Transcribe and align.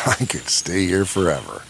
I 0.06 0.24
could 0.24 0.48
stay 0.48 0.86
here 0.86 1.04
forever. 1.04 1.62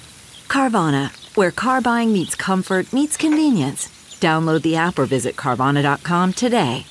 Carvana, 0.46 1.10
where 1.36 1.50
car 1.50 1.80
buying 1.80 2.12
meets 2.12 2.36
comfort, 2.36 2.92
meets 2.92 3.16
convenience. 3.16 3.88
Download 4.20 4.62
the 4.62 4.76
app 4.76 5.00
or 5.00 5.06
visit 5.06 5.34
Carvana.com 5.34 6.34
today. 6.34 6.86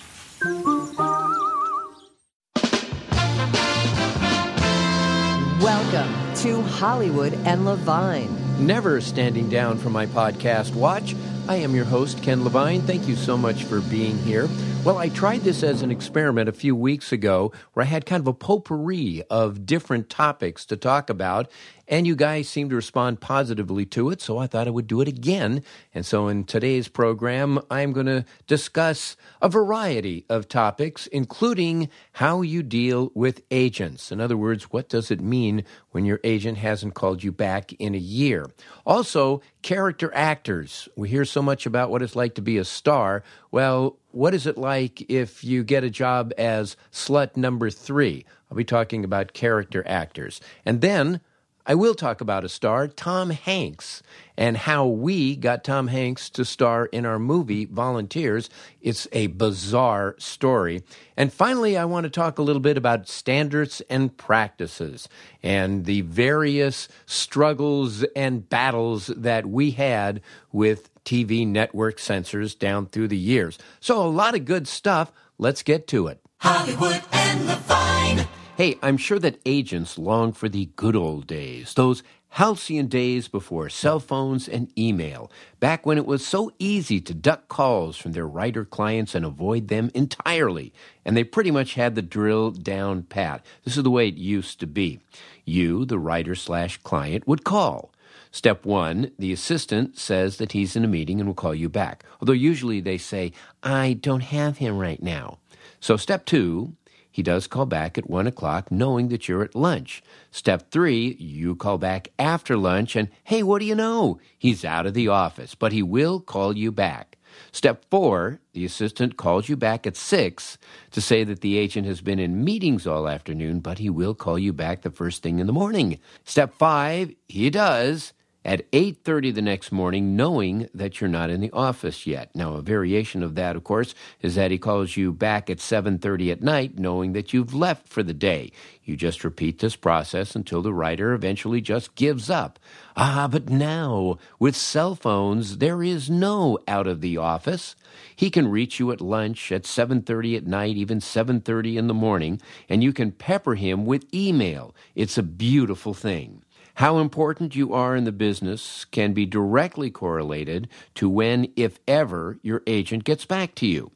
Welcome 5.61 6.35
to 6.41 6.61
Hollywood 6.61 7.33
and 7.45 7.63
Levine. 7.63 8.35
Never 8.65 8.99
standing 8.99 9.47
down 9.49 9.77
from 9.77 9.93
my 9.93 10.07
podcast 10.07 10.75
watch. 10.75 11.15
I 11.49 11.55
am 11.55 11.73
your 11.73 11.85
host, 11.85 12.21
Ken 12.21 12.43
Levine. 12.43 12.83
Thank 12.83 13.07
you 13.07 13.15
so 13.15 13.35
much 13.35 13.63
for 13.63 13.81
being 13.81 14.19
here. 14.19 14.47
Well, 14.85 14.99
I 14.99 15.09
tried 15.09 15.41
this 15.41 15.63
as 15.63 15.81
an 15.81 15.89
experiment 15.89 16.47
a 16.47 16.53
few 16.53 16.75
weeks 16.75 17.11
ago 17.11 17.51
where 17.73 17.83
I 17.83 17.89
had 17.89 18.05
kind 18.05 18.21
of 18.21 18.27
a 18.27 18.33
potpourri 18.33 19.23
of 19.31 19.65
different 19.65 20.11
topics 20.11 20.63
to 20.67 20.77
talk 20.77 21.09
about, 21.09 21.49
and 21.87 22.05
you 22.05 22.15
guys 22.15 22.47
seemed 22.47 22.69
to 22.69 22.75
respond 22.75 23.19
positively 23.19 23.85
to 23.87 24.11
it, 24.11 24.21
so 24.21 24.37
I 24.37 24.45
thought 24.45 24.67
I 24.67 24.71
would 24.71 24.87
do 24.87 25.01
it 25.01 25.07
again. 25.07 25.63
And 25.93 26.05
so 26.05 26.27
in 26.27 26.43
today's 26.45 26.87
program, 26.87 27.59
I'm 27.69 27.93
going 27.93 28.05
to 28.05 28.25
discuss 28.45 29.17
a 29.41 29.49
variety 29.49 30.25
of 30.29 30.47
topics, 30.47 31.07
including 31.07 31.89
how 32.13 32.41
you 32.41 32.61
deal 32.61 33.11
with 33.15 33.41
agents. 33.49 34.11
In 34.11 34.21
other 34.21 34.37
words, 34.37 34.65
what 34.65 34.87
does 34.87 35.09
it 35.09 35.19
mean 35.19 35.65
when 35.89 36.05
your 36.05 36.21
agent 36.23 36.59
hasn't 36.59 36.93
called 36.93 37.23
you 37.23 37.31
back 37.31 37.73
in 37.73 37.95
a 37.95 37.99
year? 37.99 38.49
Also, 38.85 39.41
character 39.61 40.11
actors. 40.13 40.87
We 40.95 41.09
hear 41.09 41.25
so 41.25 41.41
much 41.41 41.65
about 41.65 41.89
what 41.89 42.01
it's 42.01 42.15
like 42.15 42.35
to 42.35 42.41
be 42.41 42.57
a 42.57 42.65
star. 42.65 43.23
Well, 43.51 43.97
what 44.11 44.33
is 44.33 44.47
it 44.47 44.57
like 44.57 45.09
if 45.09 45.43
you 45.43 45.63
get 45.63 45.83
a 45.83 45.89
job 45.89 46.33
as 46.37 46.77
slut 46.91 47.35
number 47.35 47.69
three? 47.69 48.25
I'll 48.49 48.57
be 48.57 48.63
talking 48.63 49.03
about 49.03 49.33
character 49.33 49.83
actors. 49.87 50.41
And 50.65 50.81
then 50.81 51.21
I 51.69 51.75
will 51.75 51.93
talk 51.93 52.19
about 52.19 52.43
a 52.43 52.49
star, 52.49 52.87
Tom 52.87 53.29
Hanks, 53.29 54.01
and 54.35 54.57
how 54.57 54.87
we 54.87 55.35
got 55.35 55.63
Tom 55.63 55.85
Hanks 55.85 56.27
to 56.31 56.43
star 56.43 56.87
in 56.87 57.05
our 57.05 57.19
movie 57.19 57.65
Volunteers. 57.65 58.49
It's 58.81 59.07
a 59.11 59.27
bizarre 59.27 60.15
story. 60.17 60.81
And 61.15 61.31
finally, 61.31 61.77
I 61.77 61.85
want 61.85 62.05
to 62.05 62.09
talk 62.09 62.39
a 62.39 62.41
little 62.41 62.59
bit 62.59 62.75
about 62.75 63.07
standards 63.07 63.83
and 63.87 64.17
practices 64.17 65.07
and 65.43 65.85
the 65.85 66.01
various 66.01 66.87
struggles 67.05 68.01
and 68.15 68.49
battles 68.49 69.05
that 69.15 69.45
we 69.45 69.69
had 69.69 70.21
with 70.51 70.89
TV 71.05 71.45
network 71.45 71.99
censors 71.99 72.55
down 72.55 72.87
through 72.87 73.09
the 73.09 73.17
years. 73.17 73.59
So, 73.79 74.01
a 74.03 74.09
lot 74.09 74.33
of 74.33 74.43
good 74.43 74.67
stuff. 74.67 75.11
Let's 75.37 75.61
get 75.61 75.85
to 75.89 76.07
it. 76.07 76.19
Hollywood 76.39 77.03
and 77.11 77.45
Levine. 77.45 78.27
Hey, 78.59 78.77
I'm 78.81 78.97
sure 78.97 79.19
that 79.19 79.39
agents 79.45 79.97
long 79.97 80.33
for 80.33 80.49
the 80.49 80.65
good 80.75 80.93
old 80.93 81.27
days, 81.27 81.75
those 81.75 82.03
halcyon 82.27 82.87
days 82.87 83.29
before 83.29 83.69
cell 83.69 84.01
phones 84.01 84.49
and 84.49 84.77
email, 84.77 85.31
back 85.61 85.85
when 85.85 85.97
it 85.97 86.05
was 86.05 86.27
so 86.27 86.51
easy 86.59 86.99
to 86.99 87.13
duck 87.13 87.47
calls 87.47 87.95
from 87.95 88.11
their 88.11 88.27
writer 88.27 88.65
clients 88.65 89.15
and 89.15 89.23
avoid 89.23 89.69
them 89.69 89.89
entirely, 89.93 90.73
and 91.05 91.15
they 91.15 91.23
pretty 91.23 91.51
much 91.51 91.75
had 91.75 91.95
the 91.95 92.01
drill 92.01 92.51
down 92.51 93.03
pat. 93.03 93.45
This 93.63 93.77
is 93.77 93.83
the 93.83 93.89
way 93.89 94.09
it 94.09 94.15
used 94.15 94.59
to 94.59 94.67
be. 94.67 94.99
You, 95.45 95.85
the 95.85 95.97
writer 95.97 96.35
slash 96.35 96.79
client, 96.79 97.25
would 97.25 97.45
call. 97.45 97.93
Step 98.29 98.65
one, 98.65 99.11
the 99.17 99.31
assistant 99.31 99.97
says 99.97 100.35
that 100.35 100.51
he's 100.51 100.75
in 100.75 100.83
a 100.83 100.89
meeting 100.89 101.21
and 101.21 101.29
will 101.29 101.33
call 101.33 101.55
you 101.55 101.69
back. 101.69 102.03
Although 102.19 102.33
usually 102.33 102.81
they 102.81 102.97
say, 102.97 103.31
I 103.63 103.93
don't 103.93 104.19
have 104.19 104.57
him 104.57 104.77
right 104.77 105.01
now. 105.01 105.37
So 105.79 105.95
step 105.95 106.25
two, 106.25 106.75
he 107.19 107.23
does 107.23 107.47
call 107.47 107.65
back 107.65 107.97
at 107.97 108.09
one 108.09 108.27
o'clock, 108.27 108.71
knowing 108.71 109.09
that 109.09 109.27
you're 109.27 109.43
at 109.43 109.53
lunch. 109.53 110.01
Step 110.31 110.71
three, 110.71 111.17
you 111.19 111.53
call 111.53 111.77
back 111.77 112.07
after 112.17 112.55
lunch, 112.55 112.95
and 112.95 113.09
hey, 113.25 113.43
what 113.43 113.59
do 113.59 113.65
you 113.65 113.75
know? 113.75 114.21
He's 114.37 114.63
out 114.63 114.85
of 114.85 114.93
the 114.93 115.09
office, 115.09 115.53
but 115.53 115.73
he 115.73 115.83
will 115.83 116.21
call 116.21 116.55
you 116.55 116.71
back. 116.71 117.17
Step 117.51 117.83
four, 117.91 118.39
the 118.53 118.63
assistant 118.63 119.17
calls 119.17 119.49
you 119.49 119.57
back 119.57 119.85
at 119.85 119.97
six 119.97 120.57
to 120.91 121.01
say 121.01 121.25
that 121.25 121.41
the 121.41 121.57
agent 121.57 121.85
has 121.85 121.99
been 121.99 122.19
in 122.19 122.41
meetings 122.45 122.87
all 122.87 123.09
afternoon, 123.09 123.59
but 123.59 123.79
he 123.79 123.89
will 123.89 124.15
call 124.15 124.39
you 124.39 124.53
back 124.53 124.83
the 124.83 124.89
first 124.89 125.21
thing 125.21 125.39
in 125.39 125.47
the 125.47 125.51
morning. 125.51 125.99
Step 126.23 126.53
five, 126.57 127.13
he 127.27 127.49
does 127.49 128.13
at 128.45 128.65
8:30 128.71 129.31
the 129.31 129.41
next 129.41 129.71
morning 129.71 130.15
knowing 130.15 130.69
that 130.73 130.99
you're 130.99 131.09
not 131.09 131.29
in 131.29 131.41
the 131.41 131.51
office 131.51 132.07
yet. 132.07 132.33
Now 132.33 132.53
a 132.53 132.61
variation 132.61 133.21
of 133.21 133.35
that 133.35 133.55
of 133.55 133.63
course 133.63 133.93
is 134.21 134.35
that 134.35 134.51
he 134.51 134.57
calls 134.57 134.95
you 134.95 135.11
back 135.11 135.49
at 135.49 135.59
7:30 135.59 136.31
at 136.31 136.41
night 136.41 136.79
knowing 136.79 137.13
that 137.13 137.33
you've 137.33 137.53
left 137.53 137.87
for 137.87 138.01
the 138.01 138.13
day. 138.13 138.51
You 138.83 138.95
just 138.95 139.23
repeat 139.23 139.59
this 139.59 139.75
process 139.75 140.35
until 140.35 140.61
the 140.61 140.73
writer 140.73 141.13
eventually 141.13 141.61
just 141.61 141.95
gives 141.95 142.29
up. 142.29 142.59
Ah, 142.95 143.27
but 143.29 143.49
now 143.49 144.17
with 144.39 144.55
cell 144.55 144.95
phones 144.95 145.57
there 145.57 145.83
is 145.83 146.09
no 146.09 146.57
out 146.67 146.87
of 146.87 147.01
the 147.01 147.17
office. 147.17 147.75
He 148.15 148.29
can 148.29 148.47
reach 148.47 148.79
you 148.79 148.91
at 148.91 149.01
lunch 149.01 149.51
at 149.51 149.65
7:30 149.65 150.37
at 150.37 150.47
night, 150.47 150.77
even 150.77 151.01
7:30 151.01 151.77
in 151.77 151.87
the 151.87 151.93
morning, 151.93 152.41
and 152.69 152.83
you 152.83 152.93
can 152.93 153.11
pepper 153.11 153.55
him 153.55 153.85
with 153.85 154.11
email. 154.13 154.73
It's 154.95 155.17
a 155.17 155.23
beautiful 155.23 155.93
thing. 155.93 156.41
How 156.79 156.99
important 156.99 157.57
you 157.57 157.73
are 157.73 157.93
in 157.93 158.05
the 158.05 158.11
business 158.13 158.85
can 158.85 159.11
be 159.11 159.25
directly 159.25 159.91
correlated 159.91 160.69
to 160.95 161.09
when, 161.09 161.51
if 161.57 161.77
ever, 161.85 162.39
your 162.41 162.63
agent 162.67 163.03
gets 163.03 163.25
back 163.25 163.53
to 163.55 163.67
you. 163.67 163.91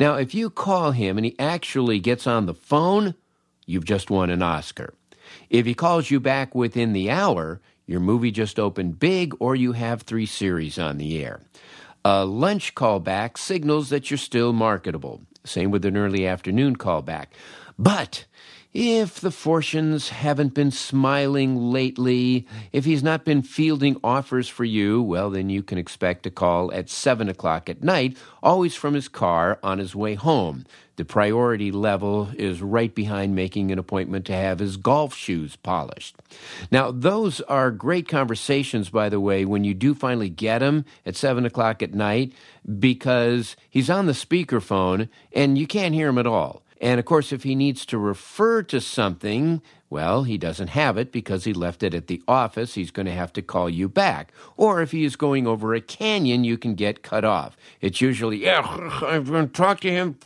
Now, 0.00 0.16
if 0.16 0.34
you 0.34 0.50
call 0.50 0.90
him 0.90 1.16
and 1.16 1.24
he 1.24 1.38
actually 1.38 2.00
gets 2.00 2.26
on 2.26 2.46
the 2.46 2.52
phone, 2.52 3.14
you've 3.66 3.84
just 3.84 4.10
won 4.10 4.30
an 4.30 4.42
Oscar. 4.42 4.94
If 5.48 5.64
he 5.64 5.74
calls 5.74 6.10
you 6.10 6.18
back 6.18 6.56
within 6.56 6.92
the 6.92 7.08
hour, 7.08 7.60
your 7.86 8.00
movie 8.00 8.32
just 8.32 8.58
opened 8.58 8.98
big 8.98 9.32
or 9.38 9.54
you 9.54 9.70
have 9.70 10.02
three 10.02 10.26
series 10.26 10.76
on 10.76 10.98
the 10.98 11.24
air. 11.24 11.40
A 12.04 12.24
lunch 12.24 12.74
callback 12.74 13.38
signals 13.38 13.90
that 13.90 14.10
you're 14.10 14.18
still 14.18 14.52
marketable. 14.52 15.22
Same 15.44 15.70
with 15.70 15.84
an 15.84 15.96
early 15.96 16.26
afternoon 16.26 16.74
callback. 16.74 17.26
But 17.78 18.24
if 18.74 19.20
the 19.20 19.30
fortunes 19.30 20.08
haven't 20.08 20.52
been 20.52 20.72
smiling 20.72 21.56
lately, 21.70 22.44
if 22.72 22.84
he's 22.84 23.04
not 23.04 23.24
been 23.24 23.40
fielding 23.40 23.96
offers 24.02 24.48
for 24.48 24.64
you, 24.64 25.00
well, 25.00 25.30
then 25.30 25.48
you 25.48 25.62
can 25.62 25.78
expect 25.78 26.26
a 26.26 26.30
call 26.30 26.72
at 26.72 26.90
7 26.90 27.28
o'clock 27.28 27.70
at 27.70 27.84
night, 27.84 28.16
always 28.42 28.74
from 28.74 28.94
his 28.94 29.06
car 29.06 29.60
on 29.62 29.78
his 29.78 29.94
way 29.94 30.14
home. 30.14 30.66
The 30.96 31.04
priority 31.04 31.70
level 31.70 32.30
is 32.36 32.62
right 32.62 32.92
behind 32.92 33.34
making 33.34 33.70
an 33.70 33.78
appointment 33.78 34.26
to 34.26 34.32
have 34.32 34.58
his 34.58 34.76
golf 34.76 35.14
shoes 35.14 35.54
polished. 35.56 36.16
Now, 36.70 36.90
those 36.90 37.40
are 37.42 37.70
great 37.70 38.08
conversations, 38.08 38.90
by 38.90 39.08
the 39.08 39.20
way, 39.20 39.44
when 39.44 39.62
you 39.62 39.74
do 39.74 39.94
finally 39.94 40.30
get 40.30 40.62
him 40.62 40.84
at 41.06 41.16
7 41.16 41.46
o'clock 41.46 41.80
at 41.80 41.94
night, 41.94 42.32
because 42.78 43.54
he's 43.70 43.90
on 43.90 44.06
the 44.06 44.12
speakerphone 44.12 45.08
and 45.32 45.56
you 45.58 45.68
can't 45.68 45.94
hear 45.94 46.08
him 46.08 46.18
at 46.18 46.26
all. 46.26 46.62
And 46.84 47.00
of 47.00 47.06
course, 47.06 47.32
if 47.32 47.44
he 47.44 47.54
needs 47.54 47.86
to 47.86 47.96
refer 47.96 48.62
to 48.64 48.78
something, 48.78 49.62
well, 49.88 50.24
he 50.24 50.36
doesn't 50.36 50.68
have 50.68 50.98
it 50.98 51.12
because 51.12 51.44
he 51.44 51.54
left 51.54 51.82
it 51.82 51.94
at 51.94 52.08
the 52.08 52.22
office. 52.28 52.74
He's 52.74 52.90
going 52.90 53.06
to 53.06 53.12
have 53.12 53.32
to 53.32 53.42
call 53.42 53.70
you 53.70 53.88
back. 53.88 54.34
Or 54.58 54.82
if 54.82 54.90
he 54.90 55.06
is 55.06 55.16
going 55.16 55.46
over 55.46 55.74
a 55.74 55.80
canyon, 55.80 56.44
you 56.44 56.58
can 56.58 56.74
get 56.74 57.02
cut 57.02 57.24
off. 57.24 57.56
It's 57.80 58.02
usually, 58.02 58.36
yeah, 58.36 58.60
I'm 59.00 59.24
going 59.24 59.46
to 59.46 59.52
talk 59.52 59.80
to 59.80 59.90
him. 59.90 60.18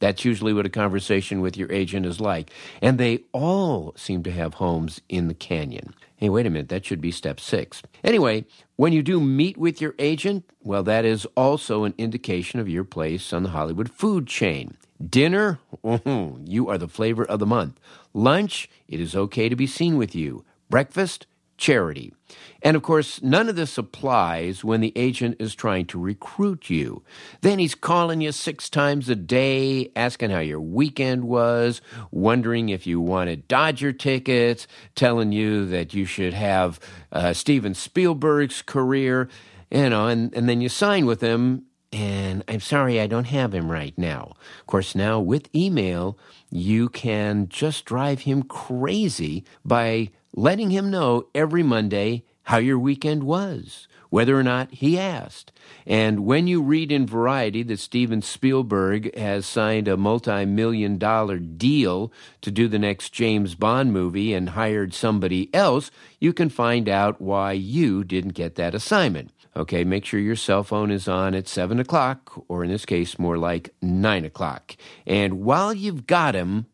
That's 0.00 0.24
usually 0.24 0.52
what 0.52 0.66
a 0.66 0.70
conversation 0.70 1.42
with 1.42 1.56
your 1.56 1.70
agent 1.70 2.04
is 2.04 2.20
like. 2.20 2.50
And 2.82 2.98
they 2.98 3.20
all 3.32 3.94
seem 3.96 4.24
to 4.24 4.32
have 4.32 4.54
homes 4.54 5.00
in 5.08 5.28
the 5.28 5.34
canyon. 5.34 5.94
Hey, 6.18 6.28
wait 6.28 6.46
a 6.46 6.50
minute, 6.50 6.68
that 6.70 6.84
should 6.84 7.00
be 7.00 7.12
step 7.12 7.38
six. 7.38 7.80
Anyway, 8.02 8.44
when 8.74 8.92
you 8.92 9.04
do 9.04 9.20
meet 9.20 9.56
with 9.56 9.80
your 9.80 9.94
agent, 10.00 10.44
well, 10.64 10.82
that 10.82 11.04
is 11.04 11.28
also 11.36 11.84
an 11.84 11.94
indication 11.96 12.58
of 12.58 12.68
your 12.68 12.82
place 12.82 13.32
on 13.32 13.44
the 13.44 13.50
Hollywood 13.50 13.88
food 13.88 14.26
chain. 14.26 14.76
Dinner, 15.00 15.60
you 16.44 16.68
are 16.68 16.76
the 16.76 16.88
flavor 16.88 17.24
of 17.24 17.38
the 17.38 17.46
month. 17.46 17.78
Lunch, 18.12 18.68
it 18.88 18.98
is 18.98 19.14
okay 19.14 19.48
to 19.48 19.54
be 19.54 19.68
seen 19.68 19.96
with 19.96 20.16
you. 20.16 20.44
Breakfast, 20.68 21.28
charity. 21.58 22.14
And 22.62 22.76
of 22.76 22.82
course, 22.82 23.22
none 23.22 23.48
of 23.48 23.56
this 23.56 23.78
applies 23.78 24.64
when 24.64 24.80
the 24.80 24.92
agent 24.96 25.36
is 25.38 25.54
trying 25.54 25.86
to 25.86 25.98
recruit 25.98 26.70
you. 26.70 27.02
Then 27.40 27.58
he's 27.58 27.74
calling 27.74 28.20
you 28.20 28.32
six 28.32 28.68
times 28.68 29.08
a 29.08 29.14
day, 29.14 29.90
asking 29.94 30.30
how 30.30 30.40
your 30.40 30.60
weekend 30.60 31.24
was, 31.24 31.80
wondering 32.10 32.68
if 32.68 32.86
you 32.86 33.00
wanted 33.00 33.46
Dodger 33.48 33.92
tickets, 33.92 34.66
telling 34.94 35.32
you 35.32 35.66
that 35.66 35.94
you 35.94 36.04
should 36.04 36.34
have 36.34 36.80
uh, 37.12 37.32
Steven 37.32 37.74
Spielberg's 37.74 38.62
career, 38.62 39.28
you 39.70 39.90
know, 39.90 40.08
and, 40.08 40.34
and 40.34 40.48
then 40.48 40.60
you 40.60 40.68
sign 40.68 41.06
with 41.06 41.20
him. 41.20 41.64
And 41.90 42.44
I'm 42.48 42.60
sorry, 42.60 43.00
I 43.00 43.06
don't 43.06 43.24
have 43.24 43.54
him 43.54 43.70
right 43.70 43.96
now. 43.96 44.34
Of 44.60 44.66
course, 44.66 44.94
now 44.94 45.20
with 45.20 45.48
email, 45.54 46.18
you 46.50 46.90
can 46.90 47.48
just 47.48 47.86
drive 47.86 48.20
him 48.20 48.42
crazy 48.42 49.44
by 49.64 50.10
letting 50.38 50.70
him 50.70 50.88
know 50.88 51.26
every 51.34 51.64
Monday 51.64 52.22
how 52.44 52.58
your 52.58 52.78
weekend 52.78 53.24
was, 53.24 53.88
whether 54.08 54.38
or 54.38 54.42
not 54.44 54.72
he 54.72 54.96
asked. 54.96 55.50
And 55.84 56.24
when 56.24 56.46
you 56.46 56.62
read 56.62 56.92
in 56.92 57.08
Variety 57.08 57.64
that 57.64 57.80
Steven 57.80 58.22
Spielberg 58.22 59.14
has 59.16 59.44
signed 59.44 59.88
a 59.88 59.96
multi 59.96 60.44
million 60.44 60.96
dollar 60.96 61.40
deal 61.40 62.12
to 62.40 62.52
do 62.52 62.68
the 62.68 62.78
next 62.78 63.12
James 63.12 63.56
Bond 63.56 63.92
movie 63.92 64.32
and 64.32 64.50
hired 64.50 64.94
somebody 64.94 65.52
else, 65.52 65.90
you 66.20 66.32
can 66.32 66.48
find 66.48 66.88
out 66.88 67.20
why 67.20 67.52
you 67.52 68.04
didn't 68.04 68.34
get 68.34 68.54
that 68.54 68.76
assignment. 68.76 69.32
Okay, 69.56 69.82
make 69.82 70.04
sure 70.04 70.20
your 70.20 70.36
cell 70.36 70.62
phone 70.62 70.92
is 70.92 71.08
on 71.08 71.34
at 71.34 71.48
7 71.48 71.80
o'clock, 71.80 72.44
or 72.46 72.62
in 72.62 72.70
this 72.70 72.86
case, 72.86 73.18
more 73.18 73.38
like 73.38 73.74
9 73.82 74.24
o'clock. 74.24 74.76
And 75.04 75.40
while 75.40 75.74
you've 75.74 76.06
got 76.06 76.36
him, 76.36 76.66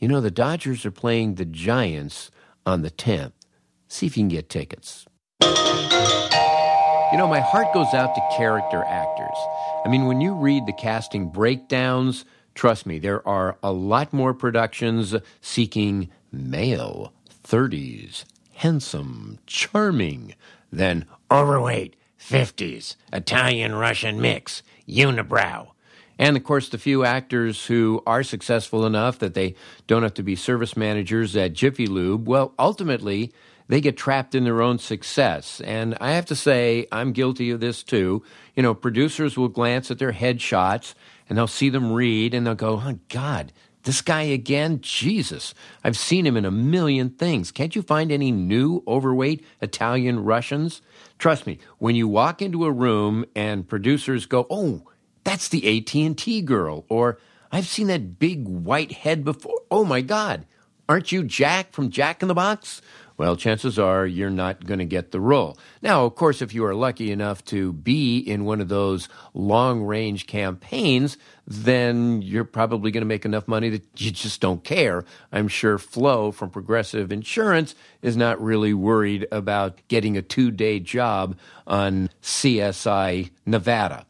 you 0.00 0.08
know, 0.08 0.20
the 0.20 0.32
Dodgers 0.32 0.84
are 0.84 0.90
playing 0.90 1.36
the 1.36 1.44
Giants 1.44 2.32
on 2.66 2.82
the 2.82 2.90
10th. 2.90 3.32
See 3.88 4.06
if 4.06 4.16
you 4.16 4.22
can 4.22 4.28
get 4.28 4.48
tickets. 4.48 5.06
You 5.40 7.18
know, 7.18 7.28
my 7.28 7.40
heart 7.40 7.72
goes 7.72 7.94
out 7.94 8.14
to 8.14 8.36
character 8.36 8.82
actors. 8.84 9.36
I 9.84 9.88
mean, 9.88 10.06
when 10.06 10.20
you 10.20 10.34
read 10.34 10.66
the 10.66 10.72
casting 10.72 11.28
breakdowns, 11.28 12.24
trust 12.54 12.86
me, 12.86 12.98
there 12.98 13.26
are 13.28 13.56
a 13.62 13.72
lot 13.72 14.12
more 14.12 14.34
productions 14.34 15.14
seeking 15.40 16.10
male, 16.32 17.12
30s, 17.44 18.24
handsome, 18.54 19.38
charming, 19.46 20.34
than 20.72 21.06
overweight, 21.30 21.94
50s, 22.18 22.96
Italian 23.12 23.76
Russian 23.76 24.20
mix, 24.20 24.62
unibrow. 24.88 25.68
And 26.18 26.36
of 26.36 26.44
course, 26.44 26.68
the 26.68 26.78
few 26.78 27.04
actors 27.04 27.66
who 27.66 28.02
are 28.06 28.22
successful 28.22 28.86
enough 28.86 29.18
that 29.18 29.34
they 29.34 29.54
don't 29.86 30.02
have 30.02 30.14
to 30.14 30.22
be 30.22 30.36
service 30.36 30.76
managers 30.76 31.36
at 31.36 31.52
Jiffy 31.52 31.86
Lube, 31.86 32.28
well, 32.28 32.54
ultimately, 32.58 33.32
they 33.68 33.80
get 33.80 33.96
trapped 33.96 34.34
in 34.34 34.44
their 34.44 34.62
own 34.62 34.78
success. 34.78 35.60
And 35.62 35.96
I 36.00 36.12
have 36.12 36.26
to 36.26 36.36
say, 36.36 36.86
I'm 36.92 37.12
guilty 37.12 37.50
of 37.50 37.60
this 37.60 37.82
too. 37.82 38.22
You 38.54 38.62
know, 38.62 38.74
producers 38.74 39.36
will 39.36 39.48
glance 39.48 39.90
at 39.90 39.98
their 39.98 40.12
headshots 40.12 40.94
and 41.28 41.38
they'll 41.38 41.46
see 41.46 41.70
them 41.70 41.92
read 41.92 42.34
and 42.34 42.46
they'll 42.46 42.54
go, 42.54 42.82
oh, 42.84 42.98
God, 43.08 43.52
this 43.84 44.00
guy 44.00 44.22
again? 44.22 44.80
Jesus, 44.80 45.54
I've 45.82 45.96
seen 45.96 46.26
him 46.26 46.36
in 46.36 46.44
a 46.44 46.50
million 46.50 47.10
things. 47.10 47.50
Can't 47.50 47.74
you 47.74 47.82
find 47.82 48.10
any 48.10 48.30
new 48.32 48.82
overweight 48.86 49.44
Italian 49.60 50.24
Russians? 50.24 50.82
Trust 51.18 51.46
me, 51.46 51.58
when 51.78 51.94
you 51.94 52.08
walk 52.08 52.42
into 52.42 52.64
a 52.64 52.72
room 52.72 53.24
and 53.34 53.68
producers 53.68 54.26
go, 54.26 54.46
oh, 54.50 54.82
that's 55.24 55.48
the 55.48 55.78
AT&T 55.78 56.42
girl 56.42 56.84
or 56.88 57.18
I've 57.50 57.66
seen 57.66 57.86
that 57.86 58.18
big 58.18 58.46
white 58.46 58.92
head 58.92 59.24
before. 59.24 59.60
Oh 59.70 59.84
my 59.84 60.00
god. 60.00 60.46
Aren't 60.88 61.12
you 61.12 61.22
Jack 61.22 61.72
from 61.72 61.90
Jack 61.90 62.20
in 62.20 62.28
the 62.28 62.34
Box? 62.34 62.82
Well, 63.16 63.36
chances 63.36 63.78
are 63.78 64.04
you're 64.06 64.28
not 64.28 64.66
going 64.66 64.80
to 64.80 64.84
get 64.84 65.12
the 65.12 65.20
role. 65.20 65.56
Now, 65.80 66.04
of 66.04 66.16
course, 66.16 66.42
if 66.42 66.52
you 66.52 66.64
are 66.64 66.74
lucky 66.74 67.12
enough 67.12 67.44
to 67.46 67.72
be 67.72 68.18
in 68.18 68.44
one 68.44 68.60
of 68.60 68.68
those 68.68 69.08
long 69.34 69.84
range 69.84 70.26
campaigns, 70.26 71.16
then 71.46 72.22
you're 72.22 72.44
probably 72.44 72.90
going 72.90 73.02
to 73.02 73.06
make 73.06 73.24
enough 73.24 73.46
money 73.46 73.70
that 73.70 73.84
you 74.00 74.10
just 74.10 74.40
don't 74.40 74.64
care. 74.64 75.04
I'm 75.30 75.46
sure 75.46 75.78
Flo 75.78 76.32
from 76.32 76.50
Progressive 76.50 77.12
Insurance 77.12 77.76
is 78.02 78.16
not 78.16 78.42
really 78.42 78.74
worried 78.74 79.28
about 79.30 79.78
getting 79.86 80.16
a 80.16 80.22
two 80.22 80.50
day 80.50 80.80
job 80.80 81.38
on 81.68 82.10
CSI 82.20 83.30
Nevada. 83.46 84.06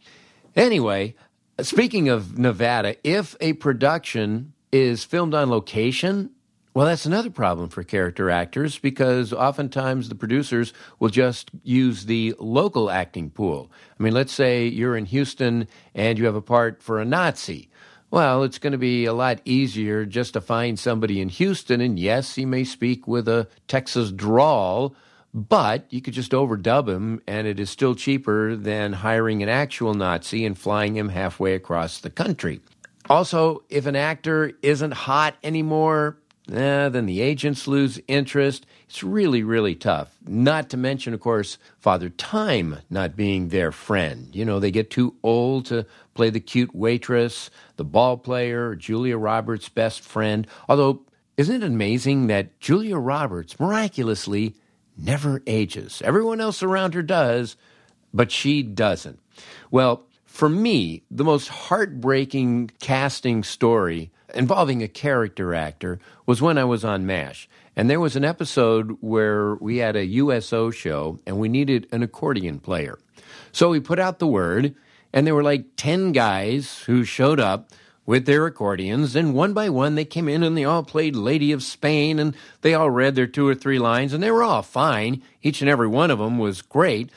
Anyway, 0.56 1.14
speaking 1.60 2.08
of 2.08 2.38
Nevada, 2.38 2.96
if 3.02 3.36
a 3.40 3.54
production 3.54 4.52
is 4.70 5.04
filmed 5.04 5.34
on 5.34 5.50
location, 5.50 6.30
well, 6.74 6.86
that's 6.86 7.06
another 7.06 7.30
problem 7.30 7.68
for 7.68 7.84
character 7.84 8.30
actors 8.30 8.78
because 8.78 9.32
oftentimes 9.32 10.08
the 10.08 10.16
producers 10.16 10.72
will 10.98 11.08
just 11.08 11.50
use 11.62 12.06
the 12.06 12.34
local 12.40 12.90
acting 12.90 13.30
pool. 13.30 13.70
I 13.98 14.02
mean, 14.02 14.12
let's 14.12 14.32
say 14.32 14.66
you're 14.66 14.96
in 14.96 15.04
Houston 15.06 15.68
and 15.94 16.18
you 16.18 16.24
have 16.24 16.34
a 16.34 16.42
part 16.42 16.82
for 16.82 17.00
a 17.00 17.04
Nazi. 17.04 17.68
Well, 18.10 18.44
it's 18.44 18.58
going 18.58 18.72
to 18.72 18.78
be 18.78 19.06
a 19.06 19.12
lot 19.12 19.40
easier 19.44 20.04
just 20.04 20.34
to 20.34 20.40
find 20.40 20.78
somebody 20.78 21.20
in 21.20 21.28
Houston, 21.30 21.80
and 21.80 21.98
yes, 21.98 22.36
he 22.36 22.44
may 22.44 22.62
speak 22.62 23.08
with 23.08 23.26
a 23.26 23.48
Texas 23.66 24.12
drawl, 24.12 24.94
but 25.34 25.92
you 25.92 26.00
could 26.00 26.14
just 26.14 26.31
overdub 26.31 26.88
him, 26.88 27.20
and 27.26 27.48
it 27.48 27.58
is 27.58 27.69
still 27.69 27.96
cheaper 27.96 28.54
than 28.54 28.92
hiring 28.92 29.42
an 29.42 29.48
actual 29.48 29.92
Nazi 29.92 30.46
and 30.46 30.56
flying 30.56 30.96
him 30.96 31.08
halfway 31.08 31.54
across 31.54 31.98
the 32.00 32.08
country. 32.08 32.60
Also, 33.10 33.64
if 33.69 33.84
an 33.84 33.96
actor 33.96 34.52
isn't 34.62 34.92
hot 34.92 35.34
anymore, 35.42 36.16
eh, 36.50 36.88
then 36.88 37.06
the 37.06 37.20
agents 37.20 37.66
lose 37.66 38.00
interest. 38.06 38.64
It's 38.88 39.02
really, 39.02 39.42
really 39.42 39.75
tough. 39.75 40.16
Not 40.25 40.70
to 40.70 40.76
mention, 40.76 41.12
of 41.12 41.20
course, 41.20 41.58
Father 41.81 42.10
Time 42.10 42.78
not 42.88 43.16
being 43.16 43.48
their 43.48 43.72
friend. 43.72 44.28
You 44.32 44.44
know, 44.44 44.60
they 44.60 44.70
get 44.70 44.88
too 44.88 45.16
old 45.25 45.66
to 45.66 45.84
play 46.14 46.31
the 46.31 46.40
cute 46.40 46.75
waitress, 46.75 47.50
the 47.76 47.84
ball 47.84 48.16
player, 48.16 48.76
Julia 48.76 49.19
Roberts' 49.19 49.69
best 49.69 50.00
friend. 50.00 50.46
Although, 50.69 51.02
isn't 51.36 51.62
it 51.62 51.66
amazing 51.66 52.28
that 52.28 52.60
Julia 52.60 52.96
Roberts 52.96 53.58
miraculously 53.58 54.54
never 54.96 55.43
ages. 55.46 56.03
Everyone 56.05 56.41
else 56.41 56.63
around 56.63 56.94
her 56.94 57.03
does, 57.03 57.56
but 58.13 58.31
she 58.31 58.63
doesn't. 58.63 59.19
Well, 59.70 60.06
for 60.24 60.48
me, 60.48 61.03
the 61.10 61.24
most 61.24 61.48
heartbreaking 61.48 62.72
casting 62.81 63.43
story 63.44 64.10
involving 64.34 64.82
a 64.82 64.89
character 64.89 65.55
actor 65.55 66.01
was 66.27 66.43
when 66.43 66.58
I 66.58 66.65
was 66.65 66.84
on 66.84 67.06
MASH. 67.06 67.48
And 67.77 67.89
there 67.89 68.01
was 68.01 68.17
an 68.17 68.24
episode 68.24 68.96
where 69.01 69.55
we 69.56 69.79
had 69.79 69.96
a 69.96 70.06
USO 70.06 70.70
show 70.70 71.19
and 71.27 71.39
we 71.39 71.48
needed 71.48 71.86
an 71.93 72.03
accordion 72.03 72.58
player. 72.58 72.98
So 73.53 73.69
we 73.69 73.81
put 73.81 74.01
out 74.01 74.19
the 74.19 74.27
word, 74.27 74.74
and 75.13 75.27
there 75.27 75.34
were 75.34 75.44
like 75.44 75.77
10 75.77 76.13
guys 76.13 76.82
who 76.86 77.05
showed 77.05 77.39
up 77.39 77.70
with 78.06 78.27
their 78.27 78.46
accordions, 78.46 79.17
and 79.17 79.34
one 79.34 79.53
by 79.53 79.69
one 79.69 79.94
they 79.94 80.05
came 80.05 80.29
in 80.29 80.43
and 80.43 80.56
they 80.56 80.65
all 80.65 80.82
played 80.82 81.17
Lady 81.17 81.53
of 81.53 81.63
Spain, 81.63 82.19
and 82.19 82.37
they 82.61 82.75
all 82.75 82.91
read 82.91 83.15
their 83.15 83.27
two 83.27 83.49
or 83.49 83.55
three 83.55 83.79
lines, 83.79 84.13
and 84.13 84.23
they 84.23 84.31
were 84.31 84.43
all 84.43 84.63
fine. 84.63 85.23
Each 85.43 85.61
and 85.61 85.70
every 85.70 85.89
one 85.89 86.11
of 86.11 86.19
them 86.19 86.39
was 86.39 86.63
great. 86.63 87.11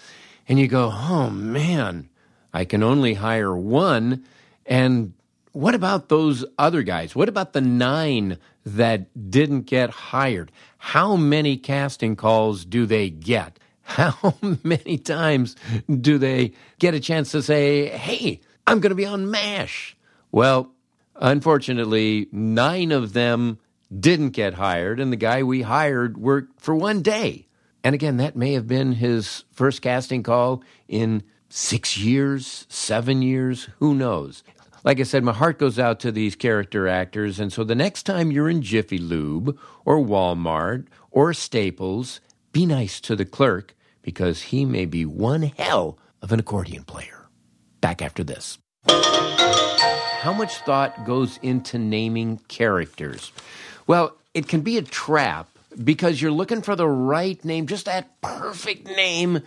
And 0.47 0.59
you 0.59 0.67
go, 0.67 0.91
oh 0.93 1.29
man, 1.29 2.09
I 2.53 2.65
can 2.65 2.83
only 2.83 3.15
hire 3.15 3.55
one. 3.55 4.23
And 4.65 5.13
what 5.51 5.75
about 5.75 6.07
those 6.07 6.45
other 6.57 6.83
guys? 6.83 7.15
What 7.15 7.29
about 7.29 7.53
the 7.53 7.61
nine 7.61 8.37
that 8.65 9.29
didn't 9.29 9.61
get 9.61 9.89
hired? 9.89 10.51
How 10.77 11.15
many 11.15 11.57
casting 11.57 12.15
calls 12.15 12.63
do 12.63 12.85
they 12.85 13.09
get? 13.09 13.59
How 13.81 14.35
many 14.63 14.97
times 14.97 15.55
do 15.89 16.17
they 16.17 16.53
get 16.79 16.93
a 16.93 16.99
chance 16.99 17.31
to 17.31 17.41
say, 17.41 17.87
hey, 17.87 18.41
I'm 18.65 18.79
going 18.79 18.91
to 18.91 18.95
be 18.95 19.05
on 19.05 19.31
MASH? 19.31 19.97
Well, 20.31 20.73
Unfortunately, 21.19 22.27
nine 22.31 22.91
of 22.91 23.13
them 23.13 23.59
didn't 23.97 24.31
get 24.31 24.55
hired, 24.55 24.99
and 24.99 25.11
the 25.11 25.17
guy 25.17 25.43
we 25.43 25.61
hired 25.61 26.17
worked 26.17 26.59
for 26.61 26.75
one 26.75 27.01
day. 27.01 27.47
And 27.83 27.95
again, 27.95 28.17
that 28.17 28.35
may 28.35 28.53
have 28.53 28.67
been 28.67 28.93
his 28.93 29.45
first 29.51 29.81
casting 29.81 30.23
call 30.23 30.63
in 30.87 31.23
six 31.49 31.97
years, 31.97 32.65
seven 32.69 33.21
years, 33.21 33.69
who 33.79 33.95
knows? 33.95 34.43
Like 34.83 34.99
I 34.99 35.03
said, 35.03 35.23
my 35.23 35.33
heart 35.33 35.57
goes 35.57 35.79
out 35.79 35.99
to 36.01 36.11
these 36.11 36.35
character 36.35 36.87
actors. 36.87 37.39
And 37.39 37.51
so 37.51 37.63
the 37.63 37.75
next 37.75 38.03
time 38.03 38.31
you're 38.31 38.49
in 38.49 38.61
Jiffy 38.61 38.97
Lube 38.97 39.57
or 39.85 39.97
Walmart 39.97 40.87
or 41.11 41.33
Staples, 41.33 42.21
be 42.51 42.65
nice 42.65 42.99
to 43.01 43.15
the 43.15 43.25
clerk 43.25 43.75
because 44.01 44.43
he 44.43 44.65
may 44.65 44.85
be 44.85 45.05
one 45.05 45.43
hell 45.57 45.97
of 46.21 46.31
an 46.31 46.39
accordion 46.39 46.83
player. 46.83 47.27
Back 47.81 48.01
after 48.01 48.23
this. 48.23 48.57
How 50.21 50.33
much 50.33 50.57
thought 50.57 51.05
goes 51.05 51.37
into 51.43 51.77
naming 51.77 52.37
characters? 52.47 53.31
Well, 53.85 54.17
it 54.33 54.47
can 54.47 54.61
be 54.61 54.77
a 54.77 54.81
trap 54.81 55.47
because 55.83 56.21
you're 56.21 56.31
looking 56.31 56.61
for 56.63 56.75
the 56.75 56.87
right 56.87 57.43
name, 57.45 57.67
just 57.67 57.85
that 57.85 58.19
perfect 58.21 58.87
name. 58.87 59.41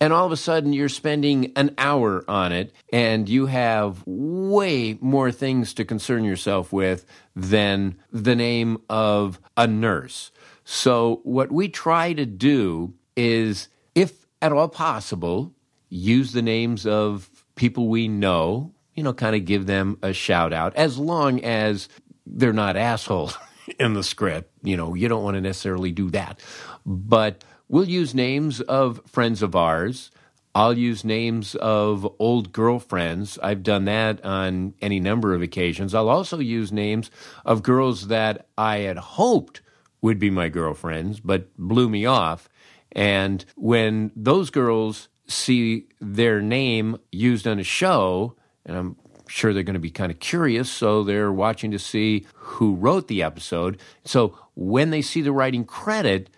And 0.00 0.12
all 0.12 0.24
of 0.24 0.32
a 0.32 0.36
sudden, 0.36 0.72
you're 0.72 0.88
spending 0.88 1.52
an 1.56 1.74
hour 1.76 2.24
on 2.28 2.52
it, 2.52 2.72
and 2.92 3.28
you 3.28 3.46
have 3.46 4.02
way 4.06 4.98
more 5.00 5.30
things 5.30 5.74
to 5.74 5.84
concern 5.84 6.24
yourself 6.24 6.72
with 6.72 7.04
than 7.36 7.96
the 8.10 8.34
name 8.34 8.78
of 8.88 9.40
a 9.56 9.66
nurse. 9.66 10.30
So, 10.64 11.20
what 11.24 11.52
we 11.52 11.68
try 11.68 12.12
to 12.14 12.26
do 12.26 12.94
is, 13.16 13.68
if 13.94 14.26
at 14.40 14.52
all 14.52 14.68
possible, 14.68 15.52
use 15.88 16.32
the 16.32 16.42
names 16.42 16.86
of 16.86 17.28
people 17.54 17.88
we 17.88 18.08
know, 18.08 18.72
you 18.94 19.02
know, 19.02 19.12
kind 19.12 19.34
of 19.34 19.44
give 19.44 19.66
them 19.66 19.98
a 20.02 20.12
shout 20.12 20.52
out, 20.52 20.74
as 20.76 20.98
long 20.98 21.40
as 21.42 21.88
they're 22.26 22.52
not 22.52 22.76
assholes 22.76 23.36
in 23.78 23.94
the 23.94 24.02
script. 24.02 24.50
You 24.62 24.76
know, 24.76 24.94
you 24.94 25.08
don't 25.08 25.24
want 25.24 25.34
to 25.36 25.40
necessarily 25.40 25.92
do 25.92 26.10
that. 26.10 26.40
But 26.84 27.44
we'll 27.68 27.88
use 27.88 28.14
names 28.14 28.60
of 28.60 29.00
friends 29.06 29.42
of 29.42 29.56
ours. 29.56 30.10
I'll 30.54 30.76
use 30.76 31.02
names 31.04 31.54
of 31.54 32.06
old 32.18 32.52
girlfriends. 32.52 33.38
I've 33.42 33.62
done 33.62 33.86
that 33.86 34.22
on 34.22 34.74
any 34.82 35.00
number 35.00 35.34
of 35.34 35.40
occasions. 35.40 35.94
I'll 35.94 36.10
also 36.10 36.38
use 36.40 36.70
names 36.70 37.10
of 37.46 37.62
girls 37.62 38.08
that 38.08 38.46
I 38.58 38.78
had 38.78 38.98
hoped 38.98 39.62
would 40.02 40.18
be 40.18 40.28
my 40.28 40.48
girlfriends, 40.50 41.20
but 41.20 41.56
blew 41.56 41.88
me 41.88 42.04
off. 42.04 42.50
And 42.90 43.44
when 43.56 44.12
those 44.14 44.50
girls 44.50 45.08
see 45.26 45.86
their 46.00 46.42
name 46.42 46.98
used 47.10 47.46
on 47.46 47.58
a 47.58 47.64
show, 47.64 48.36
and 48.66 48.76
I'm 48.76 48.96
sure 49.28 49.52
they're 49.52 49.62
going 49.62 49.74
to 49.74 49.80
be 49.80 49.90
kind 49.90 50.12
of 50.12 50.18
curious, 50.18 50.70
so 50.70 51.02
they're 51.02 51.32
watching 51.32 51.70
to 51.70 51.78
see 51.78 52.26
who 52.34 52.74
wrote 52.74 53.08
the 53.08 53.22
episode. 53.22 53.78
So 54.04 54.36
when 54.54 54.90
they 54.90 55.02
see 55.02 55.22
the 55.22 55.32
writing 55.32 55.64
credit, 55.64 56.30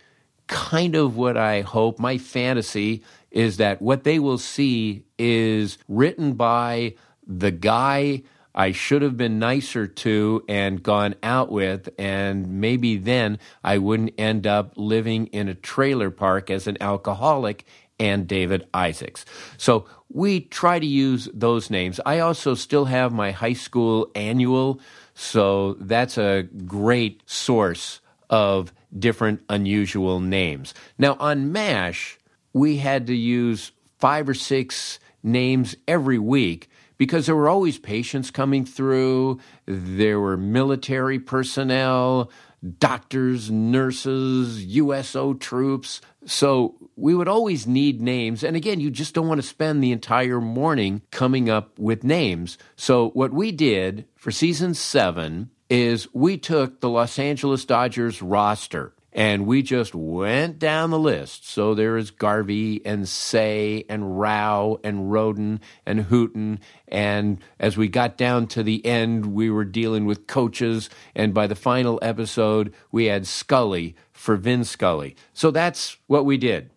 kind 0.47 0.95
of 0.95 1.17
what 1.17 1.37
I 1.37 1.63
hope, 1.63 1.99
my 1.99 2.19
fantasy 2.19 3.03
is 3.31 3.57
that 3.57 3.83
what 3.83 4.05
they 4.05 4.19
will 4.19 4.39
see 4.39 5.05
is 5.19 5.79
written 5.89 6.35
by 6.35 6.95
the 7.27 7.51
guy 7.51 8.23
I 8.55 8.71
should 8.71 9.03
have 9.03 9.17
been 9.17 9.41
nicer 9.41 9.89
to 9.89 10.45
and 10.49 10.81
gone 10.81 11.17
out 11.25 11.51
with, 11.51 11.89
and 11.99 12.61
maybe 12.61 12.97
then 12.97 13.41
I 13.65 13.79
wouldn't 13.79 14.15
end 14.17 14.47
up 14.47 14.75
living 14.77 15.27
in 15.27 15.49
a 15.49 15.55
trailer 15.55 16.11
park 16.11 16.51
as 16.51 16.69
an 16.69 16.77
alcoholic 16.81 17.67
and 17.99 18.27
David 18.27 18.67
Isaacs. 18.75 19.25
So 19.57 19.87
we 20.09 20.41
try 20.41 20.79
to 20.79 20.87
use 20.87 21.29
those 21.33 21.71
names. 21.71 22.01
I 22.05 22.21
also 22.21 22.55
still 22.55 22.87
have 22.87 23.13
my 23.13 23.31
high 23.31 23.53
school 23.53 24.11
annual, 24.15 24.81
so 25.15 25.75
that's 25.75 26.19
a 26.19 26.43
great 26.67 27.23
source 27.27 28.01
of 28.31 28.73
different 28.97 29.43
unusual 29.49 30.21
names. 30.21 30.75
Now 30.99 31.17
on 31.21 31.53
MASH, 31.53 32.19
we 32.53 32.79
had 32.79 33.07
to 33.09 33.15
use 33.15 33.73
five 33.99 34.29
or 34.29 34.35
six 34.35 34.99
names 35.23 35.77
every 35.89 36.19
week 36.19 36.69
because 36.97 37.27
there 37.27 37.37
were 37.37 37.49
always 37.49 37.79
patients 37.79 38.31
coming 38.31 38.65
through, 38.65 39.41
there 39.67 40.21
were 40.21 40.37
military 40.37 41.19
personnel, 41.19 42.31
doctors, 42.79 43.51
nurses, 43.51 44.65
USO 44.65 45.35
troops. 45.35 46.01
So 46.27 46.77
we 46.97 47.15
would 47.15 47.29
always 47.29 47.67
need 47.67 48.01
names. 48.01 48.43
And 48.45 48.57
again, 48.57 48.81
you 48.81 48.91
just 48.91 49.15
don't 49.15 49.29
want 49.29 49.41
to 49.41 49.47
spend 49.47 49.83
the 49.83 49.93
entire 49.93 50.41
morning 50.41 51.03
coming 51.11 51.51
up 51.51 51.79
with 51.79 52.05
names. 52.05 52.59
So 52.77 53.11
what 53.11 53.33
we 53.33 53.53
did 53.53 54.07
for 54.15 54.31
season 54.31 54.75
seven 54.75 55.51
is 55.69 56.13
we 56.15 56.37
took 56.39 56.81
the 56.81 56.91
Los 56.91 57.19
Angeles 57.19 57.65
Dodgers 57.65 58.23
roster 58.23 58.95
and 59.15 59.47
we 59.47 59.63
just 59.63 59.95
went 59.95 60.59
down 60.59 60.91
the 60.91 60.99
list. 60.99 61.49
So 61.49 61.75
there 61.75 61.97
is 61.97 62.11
Garvey 62.11 62.85
and 62.85 63.09
Cey 63.09 63.85
and 63.89 64.19
Rau 64.19 64.81
and 64.83 65.13
Rhoden 65.13 65.61
and 65.87 66.07
Hooton. 66.07 66.59
And 66.89 67.39
as 67.61 67.77
we 67.77 67.87
got 67.87 68.17
down 68.17 68.49
to 68.49 68.65
the 68.65 68.85
end, 68.85 69.27
we 69.27 69.51
were 69.51 69.65
dealing 69.65 70.05
with 70.05 70.27
coaches. 70.27 70.91
And 71.15 71.33
by 71.33 71.47
the 71.47 71.55
final 71.55 72.01
episode, 72.03 72.75
we 72.91 73.05
had 73.05 73.27
Scully 73.27 73.95
for 74.15 74.37
Vin 74.37 74.65
Scully. 74.65 75.17
So 75.35 75.51
that's 75.51 75.99
what 76.07 76.25
we 76.25 76.39
did. 76.39 76.71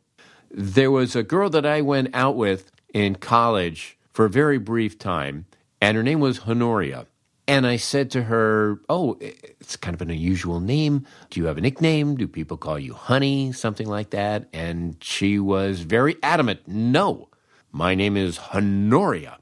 There 0.52 0.92
was 0.92 1.16
a 1.16 1.24
girl 1.24 1.50
that 1.52 1.66
I 1.66 1.82
went 1.82 2.10
out 2.14 2.36
with 2.36 2.72
in 2.94 3.16
college 3.16 3.98
for 4.12 4.26
a 4.26 4.30
very 4.30 4.58
brief 4.58 4.98
time, 5.00 5.46
and 5.80 5.96
her 5.96 6.04
name 6.04 6.20
was 6.20 6.40
Honoria. 6.40 7.06
And 7.48 7.66
I 7.66 7.78
said 7.78 8.12
to 8.12 8.24
her, 8.24 8.82
Oh, 8.90 9.18
it's 9.22 9.78
kind 9.78 9.94
of 9.94 10.02
an 10.02 10.10
unusual 10.10 10.60
name. 10.60 11.06
Do 11.30 11.40
you 11.40 11.46
have 11.46 11.58
a 11.58 11.62
nickname? 11.62 12.18
Do 12.18 12.28
people 12.28 12.58
call 12.58 12.78
you 12.78 12.94
Honey? 12.94 13.54
Something 13.54 13.88
like 13.88 14.10
that. 14.10 14.50
And 14.52 14.98
she 15.02 15.40
was 15.40 15.80
very 15.80 16.18
adamant 16.22 16.68
No, 16.68 17.30
my 17.72 17.96
name 17.96 18.18
is 18.18 18.38
Honoria. 18.38 19.38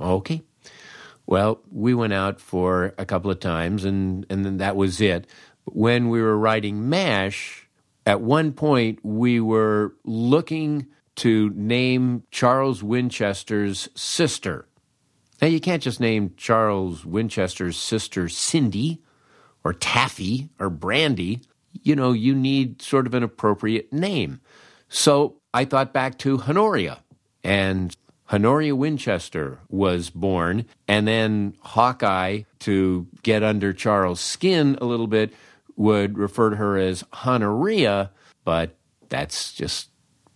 Okay. 0.00 0.42
Well, 1.26 1.60
we 1.70 1.94
went 1.94 2.12
out 2.12 2.40
for 2.40 2.92
a 2.98 3.06
couple 3.06 3.30
of 3.30 3.38
times, 3.38 3.84
and, 3.84 4.26
and 4.28 4.44
then 4.44 4.56
that 4.56 4.74
was 4.74 5.00
it. 5.00 5.28
When 5.72 6.08
we 6.08 6.20
were 6.20 6.38
writing 6.38 6.88
MASH, 6.88 7.68
at 8.06 8.20
one 8.20 8.52
point 8.52 8.98
we 9.02 9.40
were 9.40 9.94
looking 10.04 10.86
to 11.16 11.50
name 11.50 12.24
Charles 12.30 12.82
Winchester's 12.82 13.88
sister. 13.94 14.66
Now, 15.40 15.48
you 15.48 15.60
can't 15.60 15.82
just 15.82 16.00
name 16.00 16.34
Charles 16.36 17.04
Winchester's 17.04 17.76
sister 17.78 18.28
Cindy 18.28 19.02
or 19.64 19.72
Taffy 19.72 20.50
or 20.58 20.70
Brandy. 20.70 21.40
You 21.82 21.96
know, 21.96 22.12
you 22.12 22.34
need 22.34 22.82
sort 22.82 23.06
of 23.06 23.14
an 23.14 23.22
appropriate 23.22 23.92
name. 23.92 24.40
So 24.88 25.36
I 25.54 25.64
thought 25.64 25.92
back 25.92 26.18
to 26.18 26.40
Honoria, 26.40 27.02
and 27.44 27.96
Honoria 28.32 28.76
Winchester 28.76 29.60
was 29.68 30.10
born, 30.10 30.66
and 30.86 31.06
then 31.06 31.56
Hawkeye, 31.60 32.42
to 32.60 33.06
get 33.22 33.42
under 33.42 33.72
Charles' 33.72 34.20
skin 34.20 34.76
a 34.80 34.84
little 34.84 35.06
bit, 35.06 35.32
would 35.80 36.18
refer 36.18 36.50
to 36.50 36.56
her 36.56 36.76
as 36.76 37.02
Honoria, 37.24 38.10
but 38.44 38.76
that's 39.08 39.54
just 39.54 39.88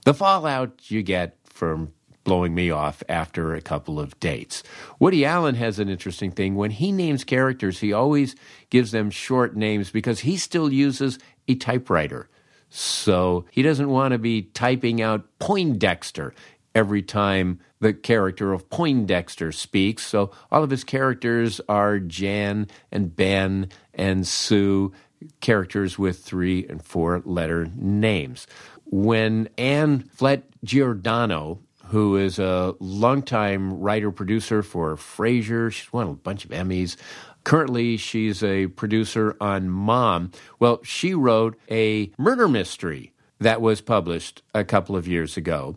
the 0.06 0.14
fallout 0.14 0.90
you 0.90 1.02
get 1.02 1.36
from 1.44 1.92
blowing 2.24 2.54
me 2.54 2.70
off 2.70 3.02
after 3.10 3.54
a 3.54 3.60
couple 3.60 4.00
of 4.00 4.18
dates. 4.20 4.62
Woody 4.98 5.26
Allen 5.26 5.54
has 5.56 5.78
an 5.78 5.90
interesting 5.90 6.30
thing. 6.30 6.54
When 6.54 6.70
he 6.70 6.90
names 6.90 7.24
characters, 7.24 7.80
he 7.80 7.92
always 7.92 8.34
gives 8.70 8.90
them 8.90 9.10
short 9.10 9.54
names 9.54 9.90
because 9.90 10.20
he 10.20 10.38
still 10.38 10.72
uses 10.72 11.18
a 11.46 11.56
typewriter. 11.56 12.30
So 12.70 13.44
he 13.50 13.60
doesn't 13.60 13.90
want 13.90 14.12
to 14.12 14.18
be 14.18 14.42
typing 14.54 15.02
out 15.02 15.26
Poindexter 15.38 16.32
every 16.74 17.02
time 17.02 17.60
the 17.80 17.92
character 17.92 18.52
of 18.52 18.68
Poindexter 18.70 19.52
speaks. 19.52 20.06
So 20.06 20.30
all 20.50 20.64
of 20.64 20.70
his 20.70 20.84
characters 20.84 21.60
are 21.68 21.98
Jan 21.98 22.66
and 22.90 23.14
Ben 23.14 23.68
and 23.92 24.26
Sue, 24.26 24.92
characters 25.40 25.98
with 25.98 26.18
three 26.18 26.66
and 26.68 26.82
four 26.82 27.22
letter 27.24 27.70
names. 27.76 28.46
When 28.84 29.48
Anne 29.56 30.00
Flett 30.00 30.44
Giordano 30.62 31.60
who 31.88 32.16
is 32.16 32.38
a 32.38 32.74
longtime 32.80 33.80
writer 33.80 34.10
producer 34.10 34.62
for 34.62 34.96
Frasier. 34.96 35.70
She's 35.70 35.92
won 35.92 36.08
a 36.08 36.14
bunch 36.14 36.44
of 36.44 36.50
Emmys. 36.50 36.96
Currently, 37.44 37.98
she's 37.98 38.42
a 38.42 38.68
producer 38.68 39.36
on 39.40 39.68
Mom. 39.68 40.32
Well, 40.58 40.80
she 40.82 41.14
wrote 41.14 41.58
a 41.70 42.10
murder 42.16 42.48
mystery 42.48 43.12
that 43.38 43.60
was 43.60 43.80
published 43.80 44.42
a 44.54 44.64
couple 44.64 44.96
of 44.96 45.06
years 45.06 45.36
ago. 45.36 45.76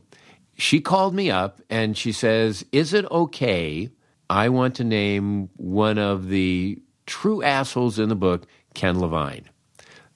She 0.55 0.79
called 0.79 1.13
me 1.13 1.29
up 1.29 1.61
and 1.69 1.97
she 1.97 2.11
says, 2.11 2.65
Is 2.71 2.93
it 2.93 3.05
okay? 3.11 3.89
I 4.29 4.49
want 4.49 4.75
to 4.75 4.83
name 4.83 5.49
one 5.57 5.97
of 5.97 6.29
the 6.29 6.81
true 7.05 7.43
assholes 7.43 7.99
in 7.99 8.09
the 8.09 8.15
book 8.15 8.47
Ken 8.77 8.99
Levine. 8.99 9.49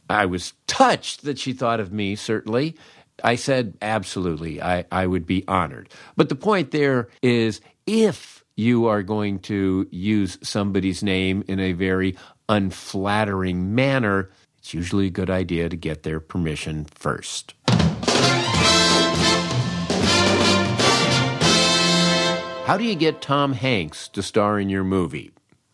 I 0.07 0.27
was 0.27 0.53
touched 0.67 1.23
that 1.23 1.39
she 1.39 1.51
thought 1.51 1.79
of 1.79 1.91
me, 1.91 2.15
certainly, 2.15 2.77
I 3.23 3.35
said, 3.35 3.75
absolutely, 3.81 4.61
I, 4.61 4.85
I 4.91 5.07
would 5.07 5.25
be 5.25 5.43
honored. 5.47 5.89
But 6.15 6.29
the 6.29 6.35
point 6.35 6.71
there 6.71 7.09
is 7.21 7.59
if 7.87 8.43
you 8.55 8.85
are 8.85 9.01
going 9.01 9.39
to 9.39 9.87
use 9.91 10.37
somebody's 10.43 11.01
name 11.01 11.43
in 11.47 11.59
a 11.59 11.71
very 11.73 12.15
unflattering 12.49 13.73
manner, 13.73 14.29
it's 14.59 14.73
usually 14.73 15.07
a 15.07 15.11
good 15.11 15.29
idea 15.29 15.67
to 15.67 15.75
get 15.75 16.03
their 16.03 16.19
permission 16.19 16.85
first. 16.85 17.55
How 22.65 22.77
do 22.77 22.83
you 22.83 22.95
get 22.95 23.21
Tom 23.21 23.53
Hanks 23.53 24.07
to 24.09 24.21
star 24.21 24.59
in 24.59 24.69
your 24.69 24.83
movie? 24.83 25.31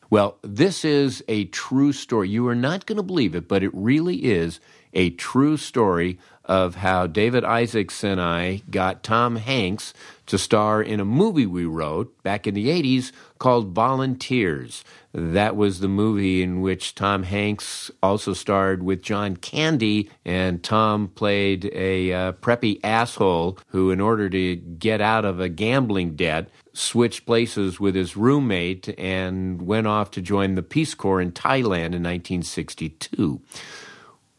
Well, 0.09 0.37
this 0.41 0.85
is 0.85 1.23
a 1.27 1.45
true 1.45 1.91
story. 1.91 2.29
You 2.29 2.47
are 2.47 2.55
not 2.55 2.85
going 2.85 2.97
to 2.97 3.03
believe 3.03 3.35
it, 3.35 3.47
but 3.47 3.63
it 3.63 3.71
really 3.73 4.25
is 4.25 4.59
a 4.93 5.09
true 5.11 5.57
story 5.57 6.17
of 6.45 6.75
how 6.75 7.07
David 7.07 7.43
Isaacs 7.43 8.03
and 8.03 8.21
I 8.21 8.61
got 8.69 9.03
Tom 9.03 9.35
Hanks 9.35 9.93
to 10.27 10.37
star 10.37 10.81
in 10.81 10.99
a 10.99 11.05
movie 11.05 11.45
we 11.45 11.65
wrote 11.65 12.21
back 12.23 12.47
in 12.47 12.53
the 12.53 12.67
80s 12.67 13.11
called 13.39 13.73
Volunteers. 13.73 14.83
That 15.13 15.55
was 15.55 15.79
the 15.79 15.87
movie 15.87 16.43
in 16.43 16.61
which 16.61 16.93
Tom 16.93 17.23
Hanks 17.23 17.89
also 18.03 18.33
starred 18.33 18.83
with 18.83 19.01
John 19.01 19.35
Candy, 19.35 20.09
and 20.23 20.63
Tom 20.63 21.07
played 21.07 21.65
a 21.73 22.13
uh, 22.13 22.31
preppy 22.33 22.79
asshole 22.83 23.57
who, 23.67 23.89
in 23.89 23.99
order 23.99 24.29
to 24.29 24.55
get 24.55 25.01
out 25.01 25.25
of 25.25 25.39
a 25.39 25.49
gambling 25.49 26.15
debt, 26.15 26.49
switched 26.73 27.25
places 27.25 27.79
with 27.79 27.95
his 27.95 28.15
roommate 28.15 28.93
and 28.99 29.63
went 29.63 29.87
off 29.87 30.11
to 30.11 30.21
join 30.21 30.55
the 30.55 30.61
Peace 30.61 30.93
Corps 30.93 31.21
in 31.21 31.31
Thailand 31.31 31.95
in 31.95 32.03
1962. 32.03 33.41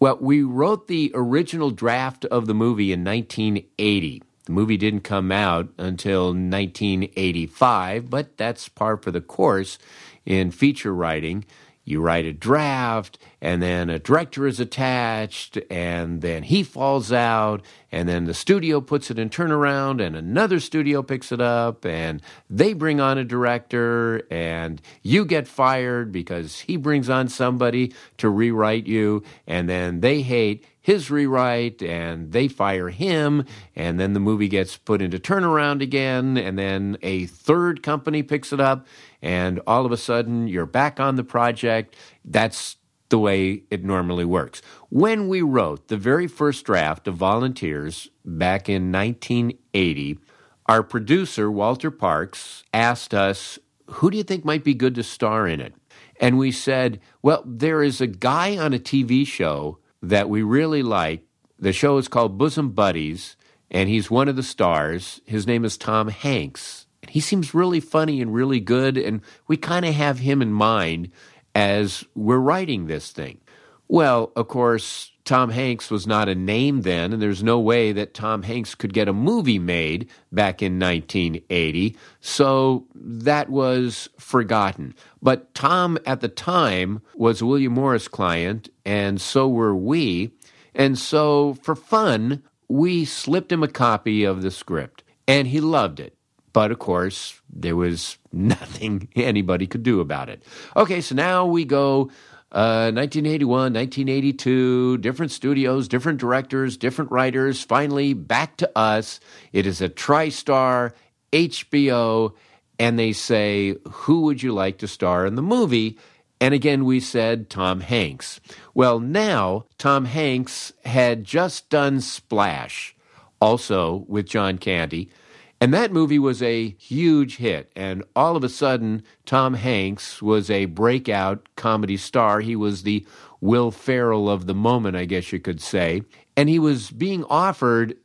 Well, 0.01 0.19
we 0.21 0.45
wrote 0.45 0.87
the 0.87 1.11
original 1.15 1.73
draft 1.73 2.25
of 2.27 2.47
the 2.47 2.55
movie 2.55 2.93
in 2.93 3.03
1980. 3.03 4.23
The 4.49 4.55
movie 4.55 4.79
didn't 4.79 5.01
come 5.01 5.31
out 5.31 5.69
until 5.77 6.29
1985, 6.29 8.09
but 8.09 8.39
that's 8.39 8.67
par 8.67 8.97
for 8.97 9.11
the 9.11 9.21
course 9.21 9.79
in 10.25 10.53
feature 10.53 10.95
writing. 10.95 11.45
You 11.85 12.01
write 12.01 12.25
a 12.25 12.33
draft, 12.33 13.19
and 13.43 13.63
then 13.63 13.91
a 13.91 13.99
director 13.99 14.47
is 14.47 14.59
attached, 14.59 15.59
and 15.71 16.23
then 16.23 16.45
he 16.45 16.63
falls 16.63 17.13
out, 17.13 17.61
and 17.93 18.09
then 18.09 18.25
the 18.25 18.33
studio 18.33 18.81
puts 18.81 19.11
it 19.11 19.19
in 19.19 19.29
turnaround, 19.29 20.03
and 20.03 20.17
another 20.17 20.61
studio 20.61 21.03
picks 21.03 21.31
it 21.31 21.43
up, 21.43 21.85
and 21.85 22.23
they 22.49 22.73
bring 22.73 23.01
on 23.01 23.19
a 23.19 23.25
director, 23.25 24.23
and 24.31 24.81
you 25.03 25.27
get 25.27 25.47
fired 25.47 26.11
because 26.11 26.61
he 26.61 26.79
brings 26.79 27.11
on 27.11 27.29
somebody 27.29 27.93
to 28.17 28.31
rewrite 28.31 28.87
you, 28.87 29.23
and 29.47 29.69
then 29.69 30.01
they 30.01 30.23
hate 30.23 30.65
his 30.89 31.11
rewrite 31.11 31.83
and 31.83 32.33
they 32.33 32.49
fire 32.49 32.89
him 32.89 33.45
and 33.77 34.01
then 34.01 34.15
the 34.15 34.21
movie 34.21 34.49
gets 34.49 34.79
put 34.79 35.03
into 35.03 35.19
turnaround 35.19 35.83
again 35.83 36.39
and 36.39 36.59
then 36.59 36.97
a 37.03 37.27
third 37.27 37.83
company 37.83 38.23
picks 38.23 38.55
it 38.55 38.59
up 38.59 38.87
and 39.21 39.61
all 39.67 39.85
of 39.85 39.93
a 39.93 39.99
sudden 39.99 40.49
you're 40.49 40.65
back 40.65 40.99
on 40.99 41.17
the 41.17 41.23
project. 41.23 41.95
That's 42.25 42.77
the 43.11 43.19
way 43.19 43.65
it 43.71 43.85
normally 43.85 44.25
works. 44.25 44.63
When 44.89 45.29
we 45.29 45.43
wrote 45.43 45.89
the 45.89 45.99
very 45.99 46.27
first 46.27 46.65
draft 46.65 47.07
of 47.07 47.17
volunteers 47.17 48.09
back 48.25 48.67
in 48.67 48.91
1980 48.91 50.19
our 50.65 50.83
producer 50.83 51.51
Walter 51.51 51.91
Parkes 51.91 52.65
asked 52.73 53.13
us 53.13 53.59
who 53.89 54.11
do 54.11 54.17
you 54.17 54.23
think 54.23 54.43
might 54.43 54.65
be 54.65 54.73
good 54.73 54.95
to 54.95 55.03
star 55.03 55.47
in 55.47 55.61
it? 55.61 55.75
And 56.19 56.39
we 56.39 56.51
said 56.51 56.99
well 57.21 57.43
there 57.45 57.83
is 57.83 58.01
a 58.01 58.07
guy 58.07 58.57
on 58.57 58.73
a 58.73 58.79
tv 58.79 59.27
show 59.27 59.81
that 60.03 60.29
we 60.29 60.43
really 60.43 60.83
like. 60.83 61.25
The 61.59 61.73
show 61.73 61.99
is 61.99 62.09
called 62.09 62.39
Bosom 62.39 62.71
Buddies, 62.71 63.37
and 63.71 63.89
he's 63.89 64.11
one 64.11 64.29
of 64.29 64.37
the 64.37 64.43
stars. 64.43 65.21
His 65.27 65.47
name 65.47 65.65
is 65.65 65.77
Tom 65.77 66.09
Hanks. 66.09 66.87
He 67.09 67.21
seems 67.21 67.55
really 67.55 67.81
funny 67.81 68.21
and 68.21 68.33
really 68.33 68.61
good, 68.61 68.97
and 68.97 69.23
we 69.47 69.57
kind 69.57 69.85
of 69.85 69.95
have 69.95 70.19
him 70.19 70.43
in 70.43 70.53
mind 70.53 71.11
as 71.55 72.05
we're 72.15 72.39
writing 72.39 72.87
this 72.87 73.11
thing. 73.11 73.41
Well, 73.89 74.33
of 74.37 74.49
course, 74.49 75.13
Tom 75.29 75.51
Hanks 75.51 75.91
was 75.91 76.07
not 76.07 76.31
a 76.31 76.35
name 76.35 76.81
then, 76.83 77.13
and 77.13 77.21
there's 77.21 77.43
no 77.43 77.61
way 77.61 77.93
that 77.93 78.15
Tom 78.15 78.45
Hanks 78.45 78.75
could 78.75 78.95
get 78.95 79.09
a 79.09 79.13
movie 79.13 79.59
made 79.59 80.09
back 80.33 80.63
in 80.63 80.79
1980, 80.79 81.95
so 82.19 82.87
that 82.95 83.51
was 83.51 84.09
forgotten. 84.19 84.95
But 85.21 85.53
Tom 85.53 85.99
at 86.07 86.23
the 86.23 86.31
time 86.31 87.03
was 87.15 87.43
William 87.43 87.75
Morris 87.75 88.09
client, 88.09 88.71
and 88.87 89.21
so 89.21 89.47
were 89.47 89.77
we. 89.77 90.33
And 90.75 90.97
so, 90.97 91.59
for 91.63 91.77
fun, 91.77 92.43
we 92.69 93.05
slipped 93.05 93.53
him 93.53 93.63
a 93.63 93.69
copy 93.69 94.25
of 94.25 94.41
the 94.41 94.51
script, 94.51 95.05
and 95.27 95.47
he 95.47 95.61
loved 95.61 96.01
it. 96.01 96.15
But 96.55 96.71
of 96.71 96.79
course, 96.79 97.39
there 97.53 97.77
was 97.77 98.17
nothing 98.33 99.09
anybody 99.15 99.67
could 99.67 99.83
do 99.83 100.01
about 100.01 100.31
it. 100.31 100.43
Okay, 100.75 101.03
so 101.03 101.15
now 101.15 101.45
we 101.45 101.67
go 101.67 102.11
1981, 102.51 103.77
uh, 103.77 103.81
1982, 103.81 104.99
different 104.99 105.33
studios, 105.33 105.89
different 105.89 106.19
directors, 106.19 106.77
different 106.77 107.11
writers. 107.11 107.63
Finally, 107.63 108.15
back 108.15 108.57
to 108.57 108.71
us. 108.77 109.21
It 109.53 109.67
is 109.67 109.83
a 109.83 109.89
TriStar 109.89 110.93
HBO, 111.33 112.33
and 112.79 112.99
they 112.99 113.13
say, 113.13 113.77
Who 113.89 114.23
would 114.23 114.43
you 114.43 114.55
like 114.55 114.79
to 114.79 114.89
star 114.89 115.27
in 115.27 115.35
the 115.35 115.43
movie? 115.43 115.99
And 116.41 116.55
again, 116.55 116.85
we 116.85 117.01
said 117.01 117.51
Tom 117.51 117.81
Hanks. 117.81 118.41
Well, 118.73 119.01
now 119.01 119.67
Tom 119.77 120.05
Hanks 120.05 120.73
had 120.85 121.25
just 121.25 121.69
done 121.69 122.01
Splash, 122.01 122.95
also 123.41 124.05
with 124.09 124.27
John 124.27 124.57
Candy. 124.59 125.11
And 125.61 125.75
that 125.75 125.93
movie 125.93 126.19
was 126.19 126.41
a 126.43 126.71
huge 126.79 127.39
hit. 127.39 127.73
And 127.75 128.05
all 128.15 128.37
of 128.37 128.45
a 128.45 128.49
sudden, 128.49 129.03
Tom 129.27 129.55
Hanks 129.55 130.23
was 130.23 130.51
a 130.51 130.67
breakout 130.67 131.49
comedy 131.57 131.97
star. 131.97 132.41
He 132.41 132.55
was 132.55 132.83
the 132.83 133.05
Will 133.41 133.71
Ferrell 133.71 134.31
of 134.31 134.47
the 134.47 134.55
moment, 134.55 134.97
I 134.97 135.05
guess 135.05 135.33
you 135.33 135.41
could 135.41 135.61
say. 135.61 136.03
And 136.37 136.49
he 136.49 136.59
was 136.59 136.91
being 136.91 137.25
offered 137.25 137.97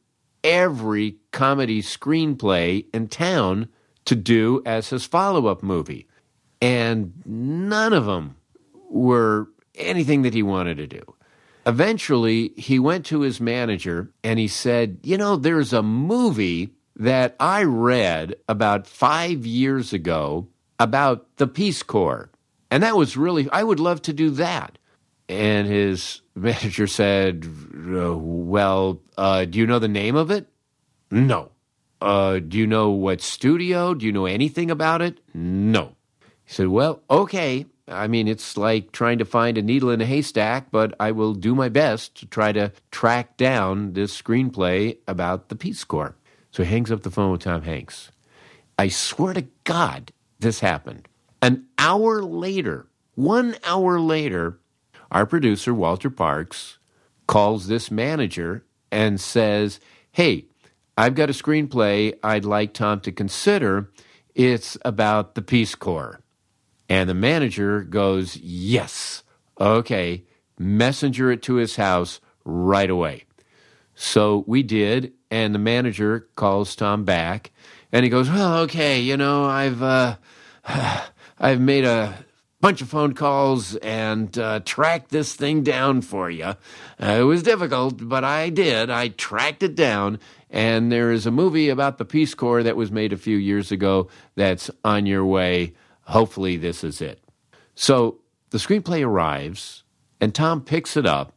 every 0.43 1.17
comedy 1.31 1.81
screenplay 1.81 2.85
in 2.93 3.07
town 3.07 3.69
to 4.05 4.15
do 4.15 4.61
as 4.65 4.89
his 4.89 5.05
follow 5.05 5.47
up 5.47 5.61
movie. 5.61 6.07
And 6.61 7.13
none 7.25 7.93
of 7.93 8.05
them 8.05 8.35
were 8.89 9.49
anything 9.75 10.23
that 10.23 10.33
he 10.33 10.43
wanted 10.43 10.77
to 10.77 10.87
do. 10.87 11.01
Eventually, 11.65 12.49
he 12.57 12.79
went 12.79 13.05
to 13.05 13.21
his 13.21 13.39
manager 13.39 14.11
and 14.23 14.39
he 14.39 14.47
said, 14.47 14.99
You 15.03 15.17
know, 15.17 15.35
there's 15.35 15.71
a 15.71 15.83
movie 15.83 16.71
that 16.95 17.35
I 17.39 17.63
read 17.63 18.35
about 18.47 18.87
five 18.87 19.45
years 19.45 19.93
ago 19.93 20.47
about 20.79 21.37
the 21.37 21.47
Peace 21.47 21.83
Corps. 21.83 22.29
And 22.69 22.83
that 22.83 22.95
was 22.95 23.17
really, 23.17 23.49
I 23.51 23.63
would 23.63 23.79
love 23.79 24.01
to 24.03 24.13
do 24.13 24.31
that. 24.31 24.77
And 25.29 25.67
his 25.67 26.21
manager 26.35 26.87
said, 26.87 27.47
Well, 27.73 29.01
uh, 29.17 29.45
do 29.45 29.59
you 29.59 29.67
know 29.67 29.79
the 29.79 29.87
name 29.87 30.15
of 30.15 30.31
it? 30.31 30.47
No. 31.11 31.51
Uh, 32.01 32.39
do 32.39 32.57
you 32.57 32.67
know 32.67 32.89
what 32.89 33.21
studio? 33.21 33.93
Do 33.93 34.05
you 34.05 34.11
know 34.11 34.25
anything 34.25 34.69
about 34.69 35.01
it? 35.01 35.19
No. 35.33 35.95
He 36.45 36.53
said, 36.53 36.67
Well, 36.67 37.01
okay. 37.09 37.65
I 37.87 38.07
mean, 38.07 38.27
it's 38.27 38.55
like 38.55 38.91
trying 38.91 39.17
to 39.17 39.25
find 39.25 39.57
a 39.57 39.61
needle 39.61 39.89
in 39.89 40.01
a 40.01 40.05
haystack, 40.05 40.71
but 40.71 40.93
I 40.99 41.11
will 41.11 41.33
do 41.33 41.53
my 41.53 41.69
best 41.69 42.15
to 42.15 42.25
try 42.25 42.51
to 42.53 42.71
track 42.91 43.35
down 43.35 43.93
this 43.93 44.19
screenplay 44.19 44.97
about 45.07 45.49
the 45.49 45.55
Peace 45.55 45.83
Corps. 45.83 46.15
So 46.53 46.63
he 46.63 46.69
hangs 46.69 46.91
up 46.91 47.01
the 47.01 47.11
phone 47.11 47.31
with 47.31 47.41
Tom 47.41 47.63
Hanks. 47.63 48.11
I 48.77 48.87
swear 48.87 49.33
to 49.33 49.47
God, 49.63 50.13
this 50.39 50.59
happened. 50.59 51.07
An 51.41 51.65
hour 51.79 52.21
later, 52.21 52.87
one 53.15 53.55
hour 53.65 53.99
later, 53.99 54.59
our 55.11 55.25
producer, 55.25 55.73
Walter 55.73 56.11
Parkes, 56.11 56.77
calls 57.27 57.67
this 57.67 57.89
manager 57.89 58.63
and 58.91 59.19
says, 59.19 59.79
Hey, 60.11 60.45
I've 60.95 61.15
got 61.15 61.31
a 61.31 61.33
screenplay 61.33 62.13
I'd 62.23 62.45
like 62.45 62.73
Tom 62.73 62.99
to 63.01 63.11
consider. 63.11 63.91
It's 64.35 64.77
about 64.85 65.33
the 65.33 65.41
Peace 65.41 65.73
Corps. 65.73 66.21
And 66.87 67.09
the 67.09 67.15
manager 67.15 67.81
goes, 67.81 68.37
Yes, 68.37 69.23
okay, 69.59 70.25
messenger 70.59 71.31
it 71.31 71.41
to 71.43 71.55
his 71.55 71.77
house 71.77 72.19
right 72.45 72.89
away. 72.89 73.23
So 73.95 74.43
we 74.47 74.63
did, 74.63 75.13
and 75.29 75.53
the 75.53 75.59
manager 75.59 76.27
calls 76.35 76.75
Tom 76.75 77.03
back, 77.05 77.51
and 77.91 78.03
he 78.03 78.09
goes, 78.09 78.29
"Well, 78.29 78.59
okay, 78.59 78.99
you 78.99 79.17
know, 79.17 79.45
I've 79.45 79.81
uh, 79.81 80.15
I've 81.39 81.59
made 81.59 81.85
a 81.85 82.25
bunch 82.61 82.81
of 82.81 82.89
phone 82.89 83.13
calls 83.13 83.75
and 83.77 84.37
uh, 84.37 84.61
tracked 84.63 85.11
this 85.11 85.35
thing 85.35 85.63
down 85.63 86.01
for 86.01 86.29
you. 86.29 86.45
Uh, 86.45 86.55
it 86.99 87.23
was 87.23 87.43
difficult, 87.43 88.07
but 88.07 88.23
I 88.23 88.49
did. 88.49 88.89
I 88.89 89.09
tracked 89.09 89.63
it 89.63 89.75
down, 89.75 90.19
and 90.49 90.91
there 90.91 91.11
is 91.11 91.25
a 91.25 91.31
movie 91.31 91.69
about 91.69 91.97
the 91.97 92.05
Peace 92.05 92.33
Corps 92.33 92.63
that 92.63 92.77
was 92.77 92.91
made 92.91 93.13
a 93.13 93.17
few 93.17 93.37
years 93.37 93.71
ago 93.71 94.09
that's 94.35 94.71
on 94.83 95.05
your 95.05 95.25
way. 95.25 95.73
Hopefully, 96.03 96.57
this 96.57 96.83
is 96.83 97.01
it." 97.01 97.23
So 97.75 98.19
the 98.49 98.57
screenplay 98.57 99.05
arrives, 99.05 99.83
and 100.19 100.33
Tom 100.33 100.61
picks 100.61 100.97
it 100.97 101.05
up, 101.05 101.33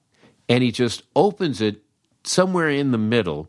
and 0.48 0.62
he 0.62 0.70
just 0.70 1.02
opens 1.14 1.60
it 1.60 1.82
somewhere 2.26 2.70
in 2.70 2.90
the 2.90 2.98
middle 2.98 3.48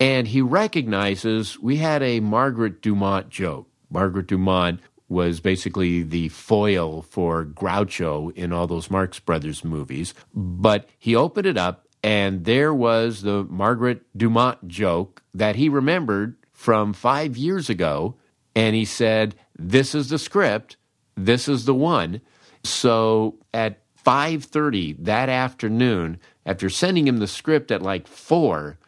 and 0.00 0.28
he 0.28 0.40
recognizes 0.40 1.58
we 1.58 1.76
had 1.76 2.02
a 2.02 2.20
Margaret 2.20 2.80
Dumont 2.82 3.28
joke. 3.30 3.68
Margaret 3.90 4.28
Dumont 4.28 4.80
was 5.08 5.40
basically 5.40 6.02
the 6.02 6.28
foil 6.28 7.02
for 7.02 7.44
Groucho 7.44 8.34
in 8.36 8.52
all 8.52 8.66
those 8.66 8.90
Marx 8.90 9.18
Brothers 9.18 9.64
movies. 9.64 10.14
But 10.34 10.88
he 10.98 11.16
opened 11.16 11.46
it 11.46 11.56
up, 11.56 11.86
and 12.02 12.44
there 12.44 12.74
was 12.74 13.22
the 13.22 13.44
Margaret 13.44 14.02
Dumont 14.16 14.68
joke 14.68 15.22
that 15.34 15.56
he 15.56 15.68
remembered 15.68 16.36
from 16.52 16.92
five 16.92 17.36
years 17.36 17.70
ago. 17.70 18.16
And 18.54 18.76
he 18.76 18.84
said, 18.84 19.34
This 19.58 19.94
is 19.94 20.10
the 20.10 20.18
script. 20.18 20.76
This 21.16 21.48
is 21.48 21.64
the 21.64 21.74
one. 21.74 22.20
So 22.62 23.36
at 23.54 23.80
5:30 24.04 25.04
that 25.04 25.28
afternoon 25.28 26.18
after 26.48 26.70
sending 26.70 27.06
him 27.06 27.18
the 27.18 27.26
script 27.26 27.70
at 27.70 27.82
like 27.82 28.08
4, 28.08 28.78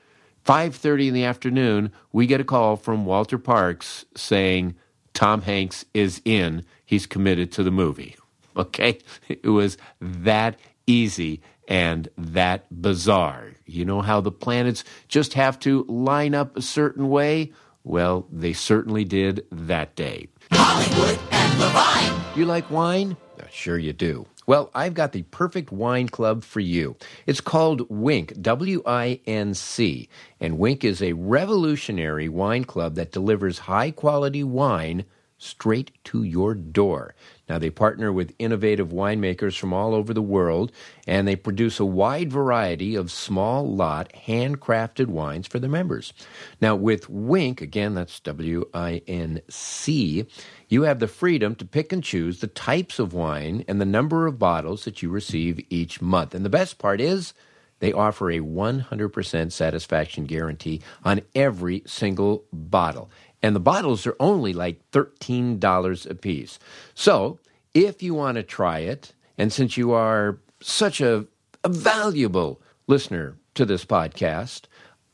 5:30 0.47 1.09
in 1.09 1.15
the 1.15 1.25
afternoon, 1.25 1.93
we 2.11 2.27
get 2.27 2.41
a 2.41 2.45
call 2.45 2.77
from 2.77 3.05
Walter 3.05 3.37
Parkes 3.37 4.07
saying 4.17 4.75
Tom 5.13 5.43
Hanks 5.43 5.85
is 5.93 6.23
in. 6.25 6.65
He's 6.87 7.07
committed 7.07 7.53
to 7.53 7.63
the 7.63 7.71
movie. 7.71 8.17
Okay? 8.57 8.99
It 9.29 9.47
was 9.47 9.79
that 10.01 10.59
easy 10.85 11.41
and 11.69 12.09
that 12.19 12.67
bizarre. 12.83 13.53
You 13.65 13.85
know 13.85 14.01
how 14.03 14.21
the 14.21 14.33
planets 14.33 14.83
just 15.07 15.35
have 15.35 15.57
to 15.61 15.85
line 15.85 16.35
up 16.35 16.57
a 16.57 16.61
certain 16.63 17.09
way? 17.09 17.53
Well, 17.85 18.27
they 18.33 18.53
certainly 18.53 19.05
did 19.05 19.47
that 19.53 19.95
day. 19.95 20.27
Hollywood 20.51 21.19
and 21.31 21.61
Levine. 21.61 22.21
You 22.37 22.45
like 22.45 22.69
wine? 22.73 23.17
Uh, 23.39 23.45
Sure, 23.53 23.79
you 23.79 23.93
do. 23.93 24.27
Well, 24.51 24.73
I've 24.75 24.95
got 24.95 25.13
the 25.13 25.23
perfect 25.23 25.71
wine 25.71 26.09
club 26.09 26.43
for 26.43 26.59
you. 26.59 26.97
It's 27.25 27.41
called 27.41 27.89
Winc, 27.89 28.43
W 28.43 28.83
I 28.85 29.21
N 29.25 29.55
C. 29.55 30.09
And 30.41 30.59
Winc 30.59 30.85
is 30.85 31.01
a 31.01 31.13
revolutionary 31.13 32.29
wine 32.29 32.65
club 32.65 32.97
that 32.97 33.13
delivers 33.13 33.61
high 33.61 33.93
quality 33.93 34.43
wine 34.43 35.05
straight 35.41 35.91
to 36.05 36.23
your 36.23 36.55
door. 36.55 37.15
Now, 37.49 37.59
they 37.59 37.71
partner 37.71 38.13
with 38.13 38.35
innovative 38.39 38.91
winemakers 38.91 39.59
from 39.59 39.73
all 39.73 39.95
over 39.95 40.15
the 40.15 40.23
world, 40.23 40.71
and 41.07 41.27
they 41.27 41.35
produce 41.35 41.81
a 41.81 41.85
wide 41.85 42.31
variety 42.31 42.95
of 42.95 43.11
small 43.11 43.67
lot, 43.67 44.13
handcrafted 44.13 45.07
wines 45.07 45.49
for 45.49 45.59
their 45.59 45.71
members. 45.71 46.13
Now, 46.61 46.77
with 46.77 47.09
Winc, 47.11 47.61
again, 47.61 47.95
that's 47.95 48.21
W 48.21 48.69
I 48.73 49.03
N 49.09 49.41
C, 49.49 50.27
you 50.69 50.83
have 50.83 51.01
the 51.01 51.09
freedom 51.09 51.57
to 51.57 51.65
pick 51.65 51.93
and 51.93 52.05
choose 52.05 52.41
the 52.41 52.47
types 52.47 52.99
of 52.99 53.15
wine 53.15 53.65
and 53.67 53.81
the 53.81 53.87
number 53.87 54.27
of 54.27 54.39
bottles 54.39 54.85
that 54.85 55.03
you 55.03 55.11
receive 55.11 55.65
each 55.71 56.01
month. 56.01 56.35
And 56.35 56.45
the 56.45 56.51
best 56.51 56.79
part 56.79 57.01
is, 57.01 57.35
they 57.81 57.93
offer 57.95 58.31
a 58.31 58.41
100% 58.41 59.53
satisfaction 59.53 60.27
guarantee 60.27 60.83
on 61.03 61.23
every 61.35 61.83
single 61.87 62.45
bottle. 62.53 63.11
And 63.43 63.57
the 63.57 63.61
bottles 63.61 64.07
are 64.07 64.17
only 64.21 64.53
like 64.53 64.91
$13 64.91 66.11
a 66.11 66.15
piece. 66.15 66.59
So, 66.95 67.39
if 67.73 68.03
you 68.03 68.15
want 68.15 68.37
to 68.37 68.43
try 68.43 68.81
it, 68.81 69.15
and 69.39 69.53
since 69.53 69.77
you 69.77 69.93
are 69.93 70.39
such 70.61 71.01
a, 71.01 71.27
a 71.65 71.69
valuable 71.69 72.61
listener 72.87 73.37
to 73.55 73.65
this 73.65 73.85
podcast, 73.85 74.63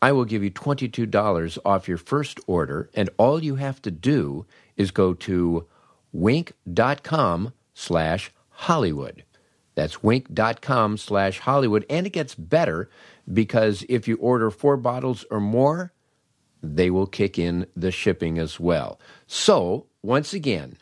I 0.03 0.13
will 0.13 0.25
give 0.25 0.43
you 0.43 0.51
$22 0.51 1.59
off 1.65 1.89
your 1.89 1.99
first 1.99 2.41
order, 2.47 2.91
and 2.95 3.11
all 3.19 3.43
you 3.43 3.57
have 3.57 3.81
to 3.83 3.91
do 3.91 4.47
is 4.77 4.91
go 4.91 5.15
to 5.15 5.67
winc.com 6.15 7.53
slash 7.75 8.33
Hollywood. 8.51 9.25
That's 9.75 10.03
winc.com 10.03 10.97
slash 10.97 11.41
Hollywood. 11.41 11.85
And 11.91 12.07
it 12.07 12.13
gets 12.15 12.35
better 12.35 12.89
because 13.33 13.85
if 13.89 14.09
you 14.09 14.17
order 14.17 14.51
four 14.51 14.77
bottles 14.77 15.25
or 15.31 15.41
more, 15.41 15.93
they 16.75 16.91
will 16.91 17.07
kick 17.07 17.39
in 17.39 17.67
the 17.77 17.91
shipping 17.91 18.39
as 18.39 18.59
well. 18.59 19.01
So, 19.27 19.87
once 20.03 20.33
again, 20.33 20.79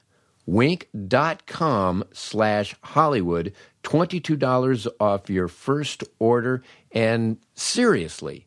winc.com 0.46 2.04
slash 2.12 2.74
Hollywood, 2.82 3.52
$22 3.82 4.86
off 5.00 5.30
your 5.30 5.48
first 5.48 6.04
order. 6.18 6.62
And 6.92 7.38
seriously, 7.54 8.46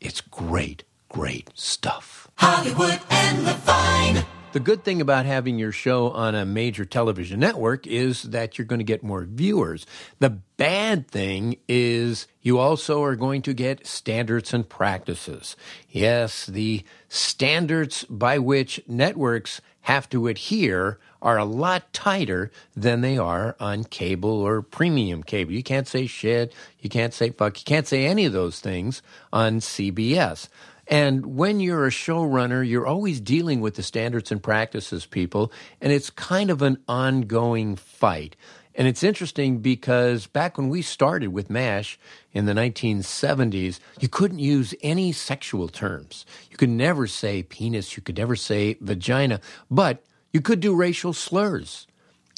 it's 0.00 0.20
great, 0.20 0.84
great 1.08 1.50
stuff. 1.54 2.28
Hollywood 2.36 3.00
and 3.10 3.44
Levine. 3.44 4.26
The 4.54 4.60
good 4.60 4.84
thing 4.84 5.00
about 5.00 5.26
having 5.26 5.58
your 5.58 5.72
show 5.72 6.12
on 6.12 6.36
a 6.36 6.44
major 6.44 6.84
television 6.84 7.40
network 7.40 7.88
is 7.88 8.22
that 8.22 8.56
you're 8.56 8.68
going 8.68 8.78
to 8.78 8.84
get 8.84 9.02
more 9.02 9.24
viewers. 9.24 9.84
The 10.20 10.30
bad 10.30 11.08
thing 11.08 11.56
is 11.66 12.28
you 12.40 12.60
also 12.60 13.02
are 13.02 13.16
going 13.16 13.42
to 13.42 13.52
get 13.52 13.84
standards 13.84 14.54
and 14.54 14.68
practices. 14.68 15.56
Yes, 15.90 16.46
the 16.46 16.84
standards 17.08 18.04
by 18.04 18.38
which 18.38 18.80
networks 18.86 19.60
have 19.80 20.08
to 20.10 20.28
adhere 20.28 21.00
are 21.20 21.36
a 21.36 21.44
lot 21.44 21.92
tighter 21.92 22.52
than 22.76 23.00
they 23.00 23.18
are 23.18 23.56
on 23.58 23.82
cable 23.82 24.40
or 24.40 24.62
premium 24.62 25.24
cable. 25.24 25.50
You 25.50 25.64
can't 25.64 25.88
say 25.88 26.06
shit, 26.06 26.54
you 26.78 26.88
can't 26.88 27.12
say 27.12 27.30
fuck, 27.30 27.58
you 27.58 27.64
can't 27.64 27.88
say 27.88 28.06
any 28.06 28.24
of 28.24 28.32
those 28.32 28.60
things 28.60 29.02
on 29.32 29.58
CBS. 29.58 30.48
And 30.86 31.36
when 31.36 31.60
you're 31.60 31.86
a 31.86 31.90
showrunner, 31.90 32.66
you're 32.66 32.86
always 32.86 33.20
dealing 33.20 33.60
with 33.60 33.74
the 33.74 33.82
standards 33.82 34.30
and 34.30 34.42
practices 34.42 35.06
people, 35.06 35.50
and 35.80 35.92
it's 35.92 36.10
kind 36.10 36.50
of 36.50 36.62
an 36.62 36.78
ongoing 36.88 37.76
fight. 37.76 38.36
And 38.74 38.88
it's 38.88 39.04
interesting 39.04 39.58
because 39.58 40.26
back 40.26 40.58
when 40.58 40.68
we 40.68 40.82
started 40.82 41.28
with 41.28 41.48
MASH 41.48 41.98
in 42.32 42.46
the 42.46 42.52
1970s, 42.52 43.78
you 44.00 44.08
couldn't 44.08 44.40
use 44.40 44.74
any 44.82 45.12
sexual 45.12 45.68
terms. 45.68 46.26
You 46.50 46.56
could 46.56 46.70
never 46.70 47.06
say 47.06 47.44
penis, 47.44 47.96
you 47.96 48.02
could 48.02 48.18
never 48.18 48.34
say 48.34 48.76
vagina, 48.80 49.40
but 49.70 50.02
you 50.32 50.40
could 50.40 50.58
do 50.58 50.74
racial 50.74 51.12
slurs. 51.12 51.86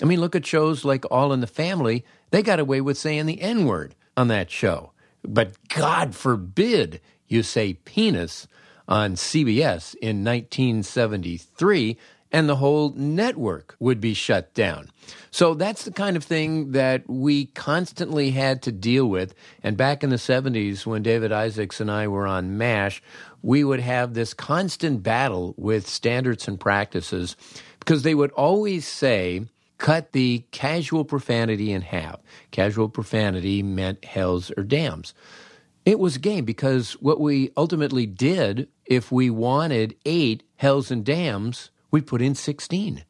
I 0.02 0.04
mean, 0.04 0.20
look 0.20 0.36
at 0.36 0.44
shows 0.44 0.84
like 0.84 1.10
All 1.10 1.32
in 1.32 1.40
the 1.40 1.46
Family. 1.46 2.04
They 2.30 2.42
got 2.42 2.60
away 2.60 2.82
with 2.82 2.98
saying 2.98 3.24
the 3.24 3.40
N 3.40 3.64
word 3.64 3.94
on 4.14 4.28
that 4.28 4.50
show. 4.50 4.92
But 5.22 5.54
God 5.68 6.14
forbid 6.14 7.00
you 7.28 7.42
say 7.42 7.74
penis 7.74 8.46
on 8.88 9.14
CBS 9.14 9.94
in 9.96 10.24
1973, 10.24 11.96
and 12.32 12.48
the 12.48 12.56
whole 12.56 12.90
network 12.90 13.76
would 13.78 14.00
be 14.00 14.14
shut 14.14 14.52
down. 14.54 14.90
So 15.30 15.54
that's 15.54 15.84
the 15.84 15.92
kind 15.92 16.16
of 16.16 16.24
thing 16.24 16.72
that 16.72 17.08
we 17.08 17.46
constantly 17.46 18.30
had 18.30 18.62
to 18.62 18.72
deal 18.72 19.06
with. 19.06 19.34
And 19.62 19.76
back 19.76 20.02
in 20.02 20.10
the 20.10 20.16
70s, 20.16 20.86
when 20.86 21.02
David 21.02 21.32
Isaacs 21.32 21.80
and 21.80 21.90
I 21.90 22.08
were 22.08 22.26
on 22.26 22.58
MASH, 22.58 23.02
we 23.42 23.64
would 23.64 23.80
have 23.80 24.14
this 24.14 24.34
constant 24.34 25.02
battle 25.02 25.54
with 25.56 25.86
standards 25.86 26.48
and 26.48 26.58
practices 26.58 27.36
because 27.78 28.02
they 28.02 28.14
would 28.14 28.32
always 28.32 28.86
say, 28.86 29.46
cut 29.78 30.12
the 30.12 30.44
casual 30.50 31.04
profanity 31.04 31.72
in 31.72 31.82
half. 31.82 32.20
Casual 32.50 32.88
profanity 32.88 33.62
meant 33.62 34.04
hells 34.04 34.50
or 34.56 34.64
dams. 34.64 35.14
It 35.86 36.00
was 36.00 36.16
a 36.16 36.18
game 36.18 36.44
because 36.44 36.94
what 36.94 37.20
we 37.20 37.52
ultimately 37.56 38.06
did, 38.06 38.68
if 38.84 39.12
we 39.12 39.30
wanted 39.30 39.94
eight 40.04 40.42
hells 40.56 40.90
and 40.90 41.04
dams, 41.04 41.70
we 41.92 42.00
put 42.00 42.20
in 42.20 42.34
16. 42.34 43.04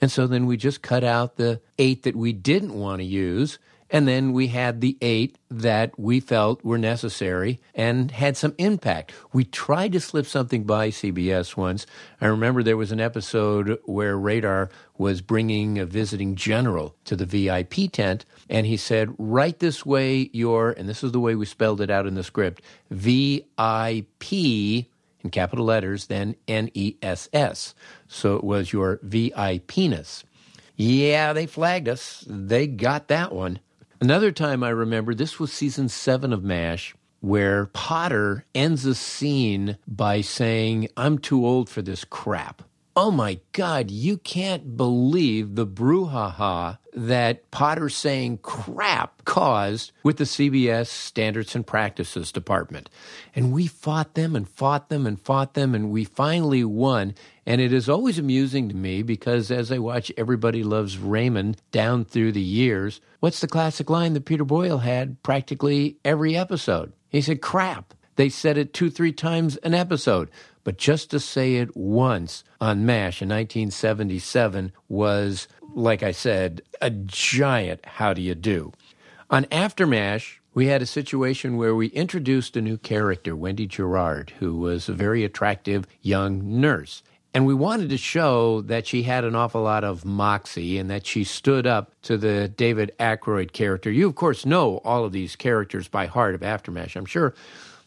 And 0.00 0.10
so 0.10 0.26
then 0.26 0.46
we 0.46 0.56
just 0.56 0.80
cut 0.80 1.04
out 1.04 1.36
the 1.36 1.60
eight 1.78 2.04
that 2.04 2.16
we 2.16 2.32
didn't 2.32 2.72
want 2.72 3.00
to 3.00 3.04
use. 3.04 3.58
And 3.92 4.08
then 4.08 4.32
we 4.32 4.48
had 4.48 4.80
the 4.80 4.96
eight 5.02 5.36
that 5.50 5.98
we 5.98 6.18
felt 6.18 6.64
were 6.64 6.78
necessary 6.78 7.60
and 7.74 8.10
had 8.10 8.38
some 8.38 8.54
impact. 8.56 9.12
We 9.34 9.44
tried 9.44 9.92
to 9.92 10.00
slip 10.00 10.24
something 10.24 10.64
by 10.64 10.88
CBS 10.88 11.58
once. 11.58 11.84
I 12.18 12.26
remember 12.26 12.62
there 12.62 12.78
was 12.78 12.90
an 12.90 13.00
episode 13.00 13.78
where 13.84 14.16
Radar 14.16 14.70
was 14.96 15.20
bringing 15.20 15.78
a 15.78 15.84
visiting 15.84 16.36
general 16.36 16.96
to 17.04 17.16
the 17.16 17.26
VIP 17.26 17.92
tent, 17.92 18.24
and 18.48 18.66
he 18.66 18.78
said, 18.78 19.14
Right 19.18 19.58
this 19.58 19.84
way, 19.84 20.30
your, 20.32 20.70
and 20.70 20.88
this 20.88 21.04
is 21.04 21.12
the 21.12 21.20
way 21.20 21.34
we 21.34 21.44
spelled 21.44 21.82
it 21.82 21.90
out 21.90 22.06
in 22.06 22.14
the 22.14 22.24
script, 22.24 22.62
VIP 22.90 24.32
in 25.22 25.30
capital 25.30 25.66
letters, 25.66 26.06
then 26.06 26.34
N 26.48 26.70
E 26.72 26.96
S 27.02 27.28
S. 27.32 27.74
So 28.08 28.36
it 28.36 28.44
was 28.44 28.72
your 28.72 28.98
VIPness. 28.98 30.24
Yeah, 30.76 31.34
they 31.34 31.46
flagged 31.46 31.88
us. 31.88 32.24
They 32.26 32.66
got 32.66 33.08
that 33.08 33.32
one. 33.32 33.60
Another 34.02 34.32
time 34.32 34.64
I 34.64 34.70
remember, 34.70 35.14
this 35.14 35.38
was 35.38 35.52
season 35.52 35.88
seven 35.88 36.32
of 36.32 36.42
MASH, 36.42 36.96
where 37.20 37.66
Potter 37.66 38.44
ends 38.52 38.84
a 38.84 38.96
scene 38.96 39.78
by 39.86 40.22
saying, 40.22 40.88
I'm 40.96 41.18
too 41.18 41.46
old 41.46 41.68
for 41.68 41.82
this 41.82 42.04
crap. 42.04 42.62
Oh 42.94 43.10
my 43.10 43.40
God, 43.52 43.90
you 43.90 44.18
can't 44.18 44.76
believe 44.76 45.54
the 45.54 45.66
brouhaha 45.66 46.76
that 46.92 47.50
Potter 47.50 47.88
saying 47.88 48.40
crap 48.42 49.24
caused 49.24 49.92
with 50.02 50.18
the 50.18 50.24
CBS 50.24 50.88
Standards 50.88 51.54
and 51.54 51.66
Practices 51.66 52.30
Department. 52.30 52.90
And 53.34 53.50
we 53.50 53.66
fought 53.66 54.12
them 54.12 54.36
and 54.36 54.46
fought 54.46 54.90
them 54.90 55.06
and 55.06 55.18
fought 55.18 55.54
them, 55.54 55.74
and 55.74 55.90
we 55.90 56.04
finally 56.04 56.64
won. 56.64 57.14
And 57.46 57.62
it 57.62 57.72
is 57.72 57.88
always 57.88 58.18
amusing 58.18 58.68
to 58.68 58.76
me 58.76 59.02
because 59.02 59.50
as 59.50 59.72
I 59.72 59.78
watch 59.78 60.12
Everybody 60.18 60.62
Loves 60.62 60.98
Raymond 60.98 61.62
down 61.70 62.04
through 62.04 62.32
the 62.32 62.42
years, 62.42 63.00
what's 63.20 63.40
the 63.40 63.46
classic 63.46 63.88
line 63.88 64.12
that 64.12 64.26
Peter 64.26 64.44
Boyle 64.44 64.78
had 64.78 65.22
practically 65.22 65.96
every 66.04 66.36
episode? 66.36 66.92
He 67.08 67.22
said, 67.22 67.40
crap. 67.40 67.94
They 68.16 68.28
said 68.28 68.58
it 68.58 68.74
two, 68.74 68.90
three 68.90 69.12
times 69.12 69.56
an 69.58 69.72
episode. 69.72 70.30
But 70.64 70.78
just 70.78 71.10
to 71.10 71.20
say 71.20 71.56
it 71.56 71.76
once 71.76 72.44
on 72.60 72.86
MASH 72.86 73.22
in 73.22 73.28
1977 73.28 74.72
was, 74.88 75.48
like 75.74 76.02
I 76.02 76.12
said, 76.12 76.62
a 76.80 76.90
giant 76.90 77.84
how 77.84 78.14
do 78.14 78.22
you 78.22 78.34
do. 78.34 78.72
On 79.30 79.46
After 79.50 79.86
MASH, 79.86 80.40
we 80.54 80.66
had 80.66 80.82
a 80.82 80.86
situation 80.86 81.56
where 81.56 81.74
we 81.74 81.86
introduced 81.88 82.56
a 82.56 82.60
new 82.60 82.76
character, 82.76 83.34
Wendy 83.34 83.66
Gerard, 83.66 84.34
who 84.38 84.58
was 84.58 84.88
a 84.88 84.92
very 84.92 85.24
attractive 85.24 85.86
young 86.02 86.60
nurse. 86.60 87.02
And 87.34 87.46
we 87.46 87.54
wanted 87.54 87.88
to 87.88 87.96
show 87.96 88.60
that 88.62 88.86
she 88.86 89.04
had 89.04 89.24
an 89.24 89.34
awful 89.34 89.62
lot 89.62 89.84
of 89.84 90.04
moxie 90.04 90.76
and 90.76 90.90
that 90.90 91.06
she 91.06 91.24
stood 91.24 91.66
up 91.66 91.92
to 92.02 92.18
the 92.18 92.48
David 92.48 92.92
Ackroyd 92.98 93.54
character. 93.54 93.90
You, 93.90 94.06
of 94.06 94.14
course, 94.14 94.44
know 94.44 94.82
all 94.84 95.06
of 95.06 95.12
these 95.12 95.34
characters 95.34 95.88
by 95.88 96.06
heart 96.06 96.34
of 96.34 96.42
AfterMASH, 96.42 96.94
I'm 96.94 97.06
sure. 97.06 97.34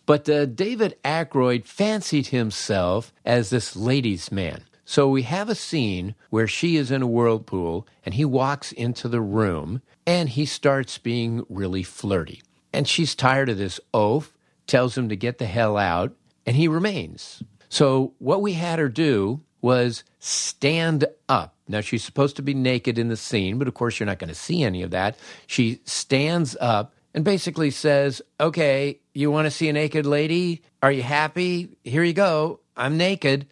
But 0.06 0.30
uh, 0.30 0.46
David 0.46 0.98
Ackroyd 1.04 1.66
fancied 1.66 2.28
himself 2.28 3.14
as 3.26 3.50
this 3.50 3.76
ladies' 3.76 4.32
man. 4.32 4.64
So 4.86 5.10
we 5.10 5.24
have 5.24 5.50
a 5.50 5.56
scene 5.56 6.14
where 6.30 6.48
she 6.48 6.76
is 6.76 6.92
in 6.92 7.02
a 7.02 7.08
whirlpool 7.08 7.88
and 8.06 8.14
he 8.14 8.24
walks 8.24 8.72
into 8.72 9.08
the 9.08 9.22
room 9.22 9.82
and 10.06 10.30
he 10.30 10.46
starts 10.46 11.00
being 11.00 11.44
really 11.50 11.82
flirty. 11.82 12.44
And 12.72 12.88
she's 12.88 13.16
tired 13.16 13.50
of 13.50 13.58
this 13.58 13.80
oaf, 13.94 14.32
tells 14.68 14.96
him 14.98 15.10
to 15.10 15.16
get 15.16 15.40
the 15.40 15.48
hell 15.48 15.78
out, 15.78 16.14
and 16.46 16.56
he 16.56 16.68
remains. 16.68 17.42
So 17.70 18.14
what 18.20 18.42
we 18.42 18.54
had 18.54 18.78
her 18.78 18.90
do 18.90 19.42
was 19.62 20.04
stand 20.20 21.06
up. 21.28 21.56
Now 21.68 21.82
she's 21.82 22.04
supposed 22.04 22.36
to 22.36 22.44
be 22.44 22.54
naked 22.54 23.00
in 23.00 23.08
the 23.08 23.18
scene, 23.18 23.58
but 23.58 23.68
of 23.68 23.74
course 23.74 24.00
you're 24.00 24.06
not 24.06 24.20
going 24.20 24.30
to 24.30 24.36
see 24.36 24.62
any 24.62 24.84
of 24.84 24.92
that. 24.92 25.18
She 25.48 25.80
stands 25.86 26.56
up 26.62 26.94
and 27.16 27.24
basically 27.24 27.72
says, 27.72 28.22
"Okay, 28.40 29.00
you 29.14 29.32
want 29.32 29.46
to 29.46 29.52
see 29.52 29.70
a 29.70 29.74
naked 29.74 30.06
lady? 30.06 30.62
Are 30.84 30.92
you 30.92 31.02
happy? 31.02 31.70
Here 31.84 32.04
you 32.04 32.14
go. 32.14 32.60
I'm 32.78 32.98
naked." 32.98 33.48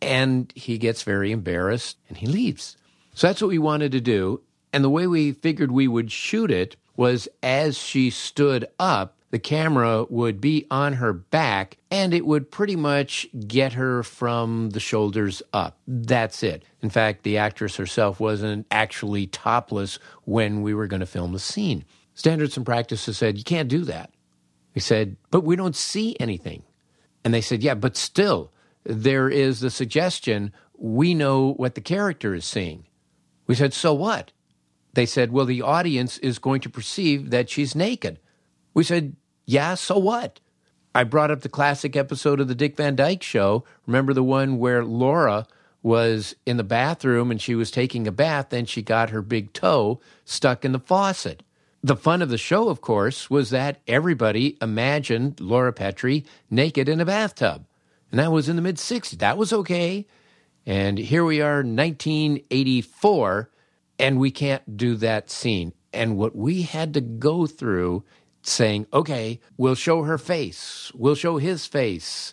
And 0.00 0.50
he 0.54 0.78
gets 0.78 1.02
very 1.02 1.32
embarrassed 1.32 1.98
and 2.08 2.16
he 2.16 2.26
leaves. 2.26 2.76
So 3.12 3.26
that's 3.26 3.42
what 3.42 3.48
we 3.48 3.58
wanted 3.58 3.92
to 3.92 4.00
do. 4.00 4.40
And 4.72 4.84
the 4.84 4.90
way 4.90 5.08
we 5.08 5.32
figured 5.32 5.72
we 5.72 5.88
would 5.88 6.12
shoot 6.12 6.52
it 6.52 6.76
was 6.96 7.28
as 7.42 7.76
she 7.76 8.10
stood 8.10 8.68
up, 8.78 9.16
the 9.30 9.38
camera 9.40 10.04
would 10.08 10.40
be 10.40 10.66
on 10.70 10.94
her 10.94 11.12
back 11.12 11.78
and 11.90 12.14
it 12.14 12.24
would 12.24 12.50
pretty 12.50 12.76
much 12.76 13.26
get 13.46 13.72
her 13.72 14.02
from 14.02 14.70
the 14.70 14.80
shoulders 14.80 15.42
up. 15.52 15.78
That's 15.86 16.42
it. 16.42 16.62
In 16.80 16.90
fact, 16.90 17.24
the 17.24 17.38
actress 17.38 17.76
herself 17.76 18.20
wasn't 18.20 18.66
actually 18.70 19.26
topless 19.26 19.98
when 20.24 20.62
we 20.62 20.72
were 20.72 20.86
going 20.86 21.00
to 21.00 21.06
film 21.06 21.32
the 21.32 21.38
scene. 21.40 21.84
Standards 22.18 22.56
and 22.56 22.66
practices 22.66 23.16
said, 23.16 23.38
You 23.38 23.44
can't 23.44 23.68
do 23.68 23.84
that. 23.84 24.10
We 24.74 24.80
said, 24.80 25.16
But 25.30 25.44
we 25.44 25.54
don't 25.54 25.76
see 25.76 26.16
anything. 26.18 26.64
And 27.22 27.32
they 27.32 27.40
said, 27.40 27.62
Yeah, 27.62 27.74
but 27.74 27.96
still, 27.96 28.50
there 28.82 29.28
is 29.28 29.60
the 29.60 29.70
suggestion 29.70 30.52
we 30.76 31.14
know 31.14 31.52
what 31.52 31.76
the 31.76 31.80
character 31.80 32.34
is 32.34 32.44
seeing. 32.44 32.86
We 33.46 33.54
said, 33.54 33.72
So 33.72 33.94
what? 33.94 34.32
They 34.94 35.06
said, 35.06 35.30
Well, 35.30 35.46
the 35.46 35.62
audience 35.62 36.18
is 36.18 36.40
going 36.40 36.60
to 36.62 36.68
perceive 36.68 37.30
that 37.30 37.48
she's 37.50 37.76
naked. 37.76 38.18
We 38.74 38.82
said, 38.82 39.14
Yeah, 39.46 39.76
so 39.76 39.96
what? 39.96 40.40
I 40.96 41.04
brought 41.04 41.30
up 41.30 41.42
the 41.42 41.48
classic 41.48 41.94
episode 41.94 42.40
of 42.40 42.48
the 42.48 42.56
Dick 42.56 42.76
Van 42.76 42.96
Dyke 42.96 43.22
Show. 43.22 43.62
Remember 43.86 44.12
the 44.12 44.24
one 44.24 44.58
where 44.58 44.84
Laura 44.84 45.46
was 45.84 46.34
in 46.44 46.56
the 46.56 46.64
bathroom 46.64 47.30
and 47.30 47.40
she 47.40 47.54
was 47.54 47.70
taking 47.70 48.08
a 48.08 48.12
bath, 48.12 48.52
and 48.52 48.68
she 48.68 48.82
got 48.82 49.10
her 49.10 49.22
big 49.22 49.52
toe 49.52 50.00
stuck 50.24 50.64
in 50.64 50.72
the 50.72 50.80
faucet. 50.80 51.44
The 51.82 51.96
fun 51.96 52.22
of 52.22 52.28
the 52.28 52.38
show, 52.38 52.68
of 52.68 52.80
course, 52.80 53.30
was 53.30 53.50
that 53.50 53.80
everybody 53.86 54.58
imagined 54.60 55.38
Laura 55.38 55.72
Petrie 55.72 56.24
naked 56.50 56.88
in 56.88 57.00
a 57.00 57.04
bathtub. 57.04 57.66
And 58.10 58.18
that 58.18 58.32
was 58.32 58.48
in 58.48 58.56
the 58.56 58.62
mid 58.62 58.76
60s. 58.76 59.18
That 59.18 59.38
was 59.38 59.52
okay. 59.52 60.06
And 60.66 60.98
here 60.98 61.24
we 61.24 61.40
are, 61.40 61.58
1984, 61.58 63.50
and 63.98 64.18
we 64.18 64.30
can't 64.30 64.76
do 64.76 64.96
that 64.96 65.30
scene. 65.30 65.72
And 65.92 66.16
what 66.16 66.36
we 66.36 66.62
had 66.62 66.94
to 66.94 67.00
go 67.00 67.46
through 67.46 68.04
saying, 68.42 68.86
okay, 68.92 69.40
we'll 69.56 69.74
show 69.74 70.02
her 70.02 70.18
face, 70.18 70.92
we'll 70.94 71.14
show 71.14 71.38
his 71.38 71.66
face. 71.66 72.32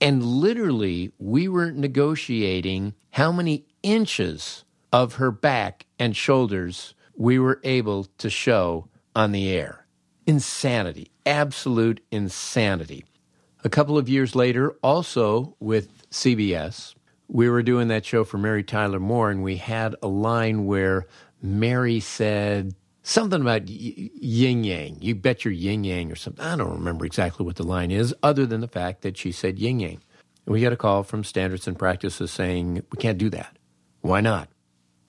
And 0.00 0.24
literally, 0.24 1.12
we 1.18 1.48
were 1.48 1.70
negotiating 1.72 2.94
how 3.10 3.32
many 3.32 3.66
inches 3.82 4.64
of 4.92 5.14
her 5.14 5.30
back 5.30 5.86
and 5.98 6.16
shoulders 6.16 6.94
we 7.16 7.38
were 7.38 7.60
able 7.64 8.04
to 8.18 8.30
show 8.30 8.88
on 9.14 9.32
the 9.32 9.50
air. 9.50 9.86
Insanity, 10.26 11.10
absolute 11.26 12.00
insanity. 12.10 13.04
A 13.62 13.68
couple 13.68 13.96
of 13.96 14.08
years 14.08 14.34
later, 14.34 14.72
also 14.82 15.56
with 15.60 16.08
CBS, 16.10 16.94
we 17.28 17.48
were 17.48 17.62
doing 17.62 17.88
that 17.88 18.04
show 18.04 18.24
for 18.24 18.38
Mary 18.38 18.62
Tyler 18.62 19.00
Moore, 19.00 19.30
and 19.30 19.42
we 19.42 19.56
had 19.56 19.96
a 20.02 20.08
line 20.08 20.66
where 20.66 21.06
Mary 21.42 22.00
said 22.00 22.74
something 23.02 23.40
about 23.40 23.68
yin 23.68 24.64
yang. 24.64 24.98
You 25.00 25.14
bet 25.14 25.44
your 25.44 25.52
yin 25.52 25.84
yang 25.84 26.10
or 26.12 26.16
something. 26.16 26.44
I 26.44 26.56
don't 26.56 26.72
remember 26.72 27.06
exactly 27.06 27.46
what 27.46 27.56
the 27.56 27.62
line 27.62 27.90
is, 27.90 28.14
other 28.22 28.46
than 28.46 28.60
the 28.60 28.68
fact 28.68 29.02
that 29.02 29.16
she 29.16 29.32
said 29.32 29.58
yin 29.58 29.80
yang. 29.80 30.00
We 30.46 30.60
got 30.60 30.74
a 30.74 30.76
call 30.76 31.02
from 31.02 31.24
Standards 31.24 31.66
and 31.66 31.78
Practices 31.78 32.30
saying, 32.30 32.74
we 32.74 32.98
can't 32.98 33.16
do 33.18 33.30
that. 33.30 33.56
Why 34.02 34.20
not? 34.20 34.48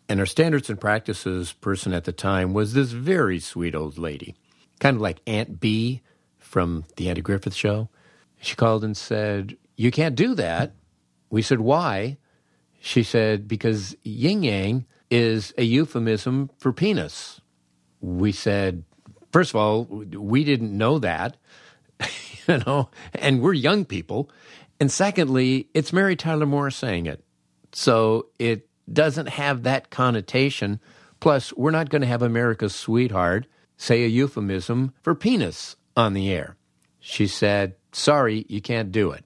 And 0.08 0.20
our 0.20 0.26
Standards 0.26 0.70
and 0.70 0.80
Practices 0.80 1.54
person 1.54 1.94
at 1.94 2.04
the 2.04 2.12
time 2.12 2.54
was 2.54 2.74
this 2.74 2.92
very 2.92 3.40
sweet 3.40 3.74
old 3.74 3.98
lady, 3.98 4.36
kind 4.80 4.96
of 4.96 5.02
like 5.02 5.22
Aunt 5.26 5.60
Bee 5.60 6.02
from 6.38 6.86
the 6.96 7.10
Andy 7.10 7.22
Griffith 7.22 7.56
Show. 7.56 7.90
She 8.40 8.56
called 8.56 8.84
and 8.84 8.96
said, 8.96 9.58
You 9.76 9.92
can't 9.92 10.16
do 10.16 10.36
that. 10.36 10.74
We 11.30 11.42
said, 11.42 11.60
Why? 11.60 12.18
She 12.80 13.02
said, 13.02 13.48
Because 13.48 13.96
yin 14.04 14.44
yang 14.44 14.86
is 15.10 15.54
a 15.58 15.64
euphemism 15.64 16.52
for 16.60 16.72
penis. 16.72 17.42
We 18.00 18.32
said, 18.32 18.84
First 19.32 19.52
of 19.52 19.56
all, 19.56 19.86
we 19.86 20.44
didn't 20.44 20.78
know 20.78 21.00
that, 21.00 21.38
you 22.48 22.60
know, 22.60 22.90
and 23.16 23.42
we're 23.42 23.54
young 23.54 23.86
people. 23.86 24.30
And 24.80 24.92
secondly, 24.92 25.68
it's 25.74 25.92
Mary 25.92 26.16
Tyler 26.16 26.46
Moore 26.46 26.70
saying 26.70 27.08
it. 27.08 27.24
So 27.74 28.28
it 28.38 28.70
doesn't 28.92 29.30
have 29.30 29.64
that 29.64 29.90
connotation. 29.90 30.80
Plus, 31.20 31.54
we're 31.54 31.72
not 31.72 31.90
going 31.90 32.02
to 32.02 32.08
have 32.08 32.22
America's 32.22 32.76
sweetheart 32.76 33.48
say 33.78 34.04
a 34.04 34.08
euphemism 34.08 34.94
for 35.02 35.16
penis 35.16 35.76
on 35.96 36.14
the 36.14 36.32
air. 36.32 36.56
She 37.00 37.28
said, 37.28 37.76
Sorry, 37.92 38.46
you 38.50 38.62
can't 38.62 38.92
do 38.92 39.12
it. 39.12 39.24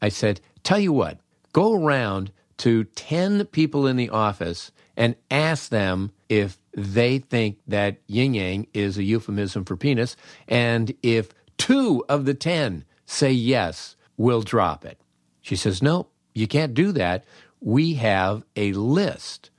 I 0.00 0.08
said, 0.08 0.40
Tell 0.62 0.78
you 0.78 0.92
what, 0.92 1.20
go 1.52 1.74
around 1.74 2.32
to 2.58 2.84
10 2.84 3.46
people 3.46 3.86
in 3.86 3.96
the 3.96 4.10
office 4.10 4.72
and 4.96 5.14
ask 5.30 5.68
them 5.68 6.10
if 6.28 6.58
they 6.74 7.18
think 7.18 7.58
that 7.66 7.98
yin 8.06 8.34
yang 8.34 8.66
is 8.72 8.98
a 8.98 9.02
euphemism 9.02 9.64
for 9.64 9.76
penis. 9.76 10.16
And 10.48 10.94
if 11.02 11.32
two 11.58 12.04
of 12.08 12.24
the 12.24 12.34
10 12.34 12.84
say 13.04 13.30
yes, 13.30 13.96
we'll 14.16 14.42
drop 14.42 14.84
it. 14.84 15.00
She 15.42 15.56
says, 15.56 15.82
No, 15.82 16.08
you 16.34 16.46
can't 16.46 16.74
do 16.74 16.92
that. 16.92 17.24
We 17.60 17.94
have 17.94 18.44
a 18.54 18.72
list. 18.72 19.50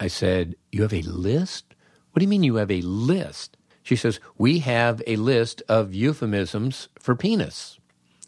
I 0.00 0.08
said, 0.08 0.56
You 0.72 0.82
have 0.82 0.94
a 0.94 1.02
list? 1.02 1.74
What 2.10 2.20
do 2.20 2.24
you 2.24 2.28
mean 2.28 2.42
you 2.42 2.56
have 2.56 2.70
a 2.70 2.82
list? 2.82 3.56
She 3.82 3.96
says, 3.96 4.20
We 4.36 4.60
have 4.60 5.02
a 5.06 5.16
list 5.16 5.62
of 5.68 5.94
euphemisms 5.94 6.88
for 6.98 7.14
penis. 7.14 7.78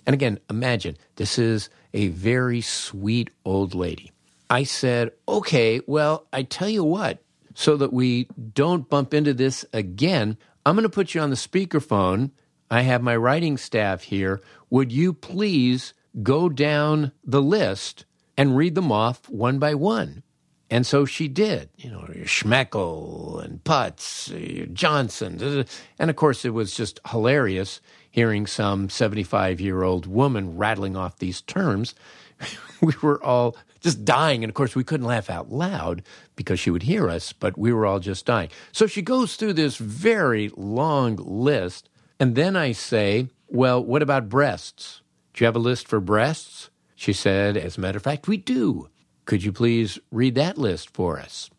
And 0.06 0.14
again, 0.14 0.38
imagine 0.48 0.96
this 1.16 1.38
is 1.38 1.68
a 1.92 2.08
very 2.08 2.60
sweet 2.60 3.30
old 3.44 3.74
lady. 3.74 4.12
I 4.48 4.62
said, 4.64 5.12
Okay, 5.28 5.80
well, 5.86 6.26
I 6.32 6.42
tell 6.42 6.68
you 6.68 6.84
what, 6.84 7.22
so 7.54 7.76
that 7.76 7.92
we 7.92 8.28
don't 8.54 8.88
bump 8.88 9.12
into 9.12 9.34
this 9.34 9.64
again, 9.72 10.36
I'm 10.64 10.74
going 10.74 10.82
to 10.82 10.88
put 10.88 11.14
you 11.14 11.20
on 11.20 11.30
the 11.30 11.36
speakerphone. 11.36 12.30
I 12.70 12.82
have 12.82 13.02
my 13.02 13.16
writing 13.16 13.56
staff 13.56 14.02
here. 14.02 14.40
Would 14.70 14.92
you 14.92 15.12
please 15.12 15.94
go 16.22 16.48
down 16.48 17.12
the 17.24 17.42
list 17.42 18.04
and 18.36 18.56
read 18.56 18.74
them 18.74 18.92
off 18.92 19.28
one 19.28 19.58
by 19.58 19.74
one? 19.74 20.22
And 20.68 20.84
so 20.84 21.04
she 21.04 21.28
did, 21.28 21.70
you 21.76 21.90
know, 21.90 22.08
Schmeckel 22.24 23.44
and 23.44 23.62
Putz, 23.62 24.72
Johnson. 24.72 25.40
Uh, 25.40 25.64
and 25.98 26.10
of 26.10 26.16
course, 26.16 26.44
it 26.44 26.50
was 26.50 26.74
just 26.74 26.98
hilarious 27.08 27.80
hearing 28.10 28.46
some 28.46 28.88
75 28.88 29.60
year 29.60 29.82
old 29.82 30.06
woman 30.06 30.56
rattling 30.56 30.96
off 30.96 31.18
these 31.18 31.40
terms. 31.42 31.94
we 32.80 32.94
were 33.00 33.22
all 33.22 33.56
just 33.80 34.04
dying. 34.04 34.42
And 34.42 34.50
of 34.50 34.54
course, 34.54 34.74
we 34.74 34.82
couldn't 34.82 35.06
laugh 35.06 35.30
out 35.30 35.52
loud 35.52 36.02
because 36.34 36.58
she 36.58 36.70
would 36.70 36.82
hear 36.82 37.08
us, 37.08 37.32
but 37.32 37.56
we 37.56 37.72
were 37.72 37.86
all 37.86 38.00
just 38.00 38.26
dying. 38.26 38.48
So 38.72 38.88
she 38.88 39.02
goes 39.02 39.36
through 39.36 39.52
this 39.52 39.76
very 39.76 40.50
long 40.56 41.16
list. 41.16 41.88
And 42.18 42.34
then 42.34 42.56
I 42.56 42.72
say, 42.72 43.28
Well, 43.48 43.84
what 43.84 44.02
about 44.02 44.28
breasts? 44.28 45.02
Do 45.34 45.44
you 45.44 45.46
have 45.46 45.56
a 45.56 45.60
list 45.60 45.86
for 45.86 46.00
breasts? 46.00 46.70
She 46.96 47.12
said, 47.12 47.56
As 47.56 47.76
a 47.76 47.80
matter 47.80 47.98
of 47.98 48.02
fact, 48.02 48.26
we 48.26 48.38
do. 48.38 48.88
Could 49.26 49.44
you 49.44 49.52
please 49.52 49.98
read 50.10 50.34
that 50.34 50.58
list 50.58 50.90
for 50.90 51.20
us? 51.20 51.50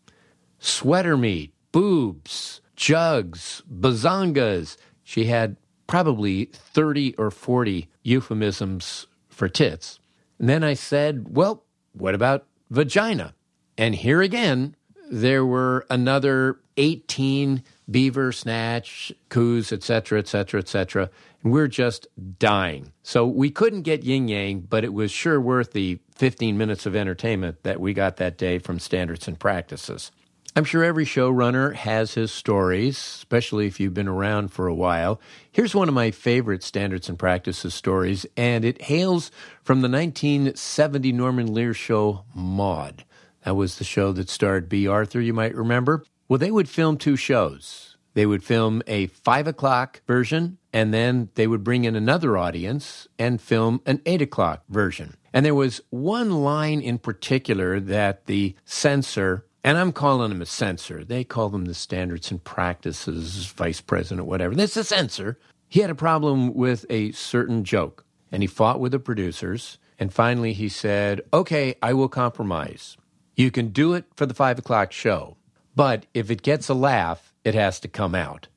Sweater 0.58 1.16
meat, 1.16 1.54
boobs, 1.72 2.60
jugs, 2.76 3.62
bazongas. 3.72 4.76
She 5.02 5.26
had 5.26 5.56
probably 5.86 6.46
30 6.52 7.14
or 7.16 7.30
40 7.30 7.88
euphemisms 8.02 9.06
for 9.28 9.48
tits. 9.48 10.00
And 10.38 10.48
then 10.48 10.64
I 10.64 10.74
said, 10.74 11.36
Well, 11.36 11.64
what 11.92 12.14
about 12.14 12.46
vagina? 12.68 13.34
And 13.78 13.94
here 13.94 14.20
again, 14.20 14.74
there 15.10 15.46
were 15.46 15.86
another 15.88 16.58
18 16.76 17.62
Beaver, 17.90 18.32
Snatch, 18.32 19.12
Coos, 19.28 19.72
etc., 19.72 20.18
etc., 20.18 20.60
etc. 20.60 21.10
And 21.42 21.52
we're 21.52 21.68
just 21.68 22.06
dying. 22.38 22.92
So 23.02 23.26
we 23.26 23.50
couldn't 23.50 23.82
get 23.82 24.04
Yin 24.04 24.28
Yang, 24.28 24.60
but 24.62 24.84
it 24.84 24.92
was 24.92 25.10
sure 25.10 25.40
worth 25.40 25.72
the 25.72 25.98
15 26.16 26.58
minutes 26.58 26.86
of 26.86 26.96
entertainment 26.96 27.62
that 27.62 27.80
we 27.80 27.94
got 27.94 28.16
that 28.16 28.36
day 28.36 28.58
from 28.58 28.78
Standards 28.78 29.28
and 29.28 29.38
Practices. 29.38 30.10
I'm 30.56 30.64
sure 30.64 30.82
every 30.82 31.04
showrunner 31.04 31.74
has 31.74 32.14
his 32.14 32.32
stories, 32.32 32.96
especially 32.98 33.68
if 33.68 33.78
you've 33.78 33.94
been 33.94 34.08
around 34.08 34.48
for 34.48 34.66
a 34.66 34.74
while. 34.74 35.20
Here's 35.52 35.74
one 35.74 35.88
of 35.88 35.94
my 35.94 36.10
favorite 36.10 36.64
Standards 36.64 37.08
and 37.08 37.18
Practices 37.18 37.74
stories, 37.74 38.26
and 38.36 38.64
it 38.64 38.82
hails 38.82 39.30
from 39.62 39.82
the 39.82 39.88
1970 39.88 41.12
Norman 41.12 41.54
Lear 41.54 41.74
show 41.74 42.24
Maude. 42.34 43.04
That 43.44 43.54
was 43.54 43.78
the 43.78 43.84
show 43.84 44.10
that 44.12 44.28
starred 44.28 44.68
Bea 44.68 44.88
Arthur, 44.88 45.20
you 45.20 45.32
might 45.32 45.54
remember. 45.54 46.02
Well, 46.28 46.38
they 46.38 46.50
would 46.50 46.68
film 46.68 46.98
two 46.98 47.16
shows. 47.16 47.96
They 48.14 48.26
would 48.26 48.44
film 48.44 48.82
a 48.86 49.06
five 49.06 49.46
o'clock 49.46 50.02
version, 50.06 50.58
and 50.72 50.92
then 50.92 51.30
they 51.34 51.46
would 51.46 51.64
bring 51.64 51.84
in 51.84 51.96
another 51.96 52.36
audience 52.36 53.08
and 53.18 53.40
film 53.40 53.80
an 53.86 54.02
eight 54.06 54.20
o'clock 54.20 54.64
version. 54.68 55.14
And 55.32 55.46
there 55.46 55.54
was 55.54 55.80
one 55.90 56.42
line 56.42 56.80
in 56.80 56.98
particular 56.98 57.80
that 57.80 58.26
the 58.26 58.56
censor 58.64 59.44
and 59.64 59.76
I'm 59.76 59.92
calling 59.92 60.30
him 60.30 60.40
a 60.40 60.46
censor. 60.46 61.04
They 61.04 61.24
call 61.24 61.48
them 61.48 61.64
the 61.64 61.74
standards 61.74 62.30
and 62.30 62.42
practices 62.42 63.46
vice 63.46 63.80
president, 63.80 64.26
whatever. 64.26 64.54
This 64.54 64.76
is 64.76 64.76
a 64.78 64.84
censor. 64.84 65.38
He 65.68 65.80
had 65.80 65.90
a 65.90 65.94
problem 65.94 66.54
with 66.54 66.86
a 66.88 67.12
certain 67.12 67.64
joke, 67.64 68.04
and 68.32 68.42
he 68.42 68.46
fought 68.46 68.80
with 68.80 68.92
the 68.92 68.98
producers. 68.98 69.78
And 69.98 70.12
finally, 70.12 70.52
he 70.52 70.68
said, 70.68 71.22
Okay, 71.32 71.74
I 71.82 71.92
will 71.92 72.08
compromise. 72.08 72.96
You 73.36 73.50
can 73.50 73.68
do 73.68 73.94
it 73.94 74.06
for 74.16 74.26
the 74.26 74.34
five 74.34 74.58
o'clock 74.58 74.92
show, 74.92 75.36
but 75.78 76.06
if 76.12 76.28
it 76.28 76.42
gets 76.42 76.68
a 76.68 76.74
laugh, 76.74 77.32
it 77.44 77.54
has 77.54 77.78
to 77.78 77.86
come 77.86 78.12
out. 78.12 78.48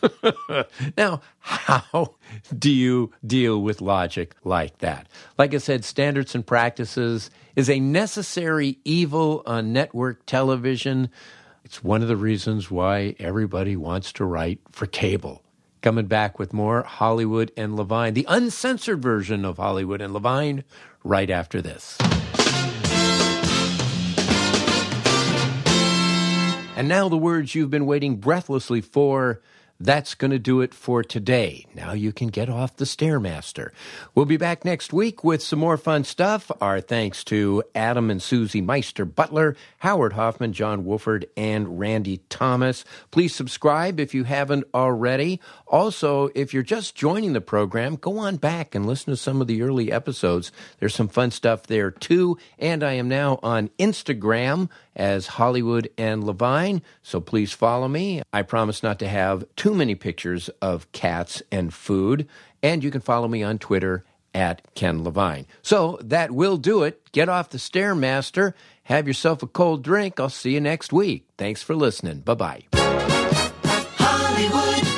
now, 0.96 1.20
how 1.40 2.14
do 2.56 2.70
you 2.70 3.12
deal 3.26 3.60
with 3.60 3.80
logic 3.80 4.36
like 4.44 4.78
that? 4.78 5.08
Like 5.38 5.54
I 5.54 5.58
said, 5.58 5.84
standards 5.84 6.36
and 6.36 6.46
practices 6.46 7.32
is 7.56 7.68
a 7.68 7.80
necessary 7.80 8.78
evil 8.84 9.42
on 9.44 9.72
network 9.72 10.24
television. 10.24 11.10
It's 11.64 11.82
one 11.82 12.00
of 12.00 12.06
the 12.06 12.16
reasons 12.16 12.70
why 12.70 13.16
everybody 13.18 13.74
wants 13.74 14.12
to 14.12 14.24
write 14.24 14.60
for 14.70 14.86
cable. 14.86 15.42
Coming 15.82 16.06
back 16.06 16.38
with 16.38 16.52
more 16.52 16.84
Hollywood 16.84 17.50
and 17.56 17.74
Levine, 17.74 18.14
the 18.14 18.26
uncensored 18.28 19.02
version 19.02 19.44
of 19.44 19.56
Hollywood 19.56 20.00
and 20.00 20.12
Levine, 20.12 20.62
right 21.02 21.28
after 21.28 21.60
this. 21.60 21.98
And 26.76 26.88
now 26.88 27.08
the 27.08 27.16
words 27.16 27.54
you've 27.54 27.70
been 27.70 27.86
waiting 27.86 28.16
breathlessly 28.16 28.82
for 28.82 29.40
that's 29.78 30.14
going 30.14 30.30
to 30.30 30.38
do 30.38 30.60
it 30.60 30.72
for 30.72 31.02
today. 31.02 31.66
Now 31.74 31.92
you 31.92 32.12
can 32.12 32.28
get 32.28 32.48
off 32.48 32.76
the 32.76 32.84
Stairmaster. 32.84 33.70
We'll 34.14 34.24
be 34.24 34.36
back 34.36 34.64
next 34.64 34.92
week 34.92 35.22
with 35.22 35.42
some 35.42 35.58
more 35.58 35.76
fun 35.76 36.04
stuff. 36.04 36.50
Our 36.60 36.80
thanks 36.80 37.22
to 37.24 37.62
Adam 37.74 38.10
and 38.10 38.22
Susie 38.22 38.60
Meister 38.60 39.04
Butler, 39.04 39.56
Howard 39.78 40.14
Hoffman, 40.14 40.52
John 40.52 40.84
Wolford, 40.84 41.26
and 41.36 41.78
Randy 41.78 42.20
Thomas. 42.28 42.84
Please 43.10 43.34
subscribe 43.34 44.00
if 44.00 44.14
you 44.14 44.24
haven't 44.24 44.64
already. 44.72 45.40
Also, 45.66 46.30
if 46.34 46.54
you're 46.54 46.62
just 46.62 46.94
joining 46.94 47.34
the 47.34 47.40
program, 47.40 47.96
go 47.96 48.18
on 48.18 48.36
back 48.36 48.74
and 48.74 48.86
listen 48.86 49.12
to 49.12 49.16
some 49.16 49.40
of 49.40 49.46
the 49.46 49.62
early 49.62 49.92
episodes. 49.92 50.52
There's 50.78 50.94
some 50.94 51.08
fun 51.08 51.30
stuff 51.30 51.64
there 51.64 51.90
too. 51.90 52.38
And 52.58 52.82
I 52.82 52.92
am 52.94 53.08
now 53.08 53.38
on 53.42 53.68
Instagram 53.78 54.70
as 54.96 55.26
Hollywood 55.26 55.88
and 55.96 56.24
Levine, 56.24 56.82
so 57.02 57.20
please 57.20 57.52
follow 57.52 57.86
me. 57.86 58.22
I 58.32 58.42
promise 58.42 58.82
not 58.82 58.98
to 59.00 59.08
have 59.08 59.44
too 59.54 59.74
many 59.74 59.94
pictures 59.94 60.48
of 60.60 60.90
cats 60.92 61.42
and 61.52 61.72
food. 61.72 62.26
And 62.62 62.82
you 62.82 62.90
can 62.90 63.02
follow 63.02 63.28
me 63.28 63.42
on 63.42 63.58
Twitter 63.58 64.04
at 64.34 64.62
Ken 64.74 65.04
Levine. 65.04 65.46
So 65.62 65.98
that 66.02 66.30
will 66.30 66.56
do 66.56 66.82
it. 66.82 67.12
Get 67.12 67.28
off 67.28 67.50
the 67.50 67.58
Stairmaster. 67.58 68.54
Have 68.84 69.06
yourself 69.06 69.42
a 69.42 69.46
cold 69.46 69.84
drink. 69.84 70.18
I'll 70.18 70.28
see 70.28 70.52
you 70.52 70.60
next 70.60 70.92
week. 70.92 71.26
Thanks 71.38 71.62
for 71.62 71.76
listening. 71.76 72.20
Bye 72.20 72.34
bye. 72.34 72.62
Hollywood. 73.98 74.95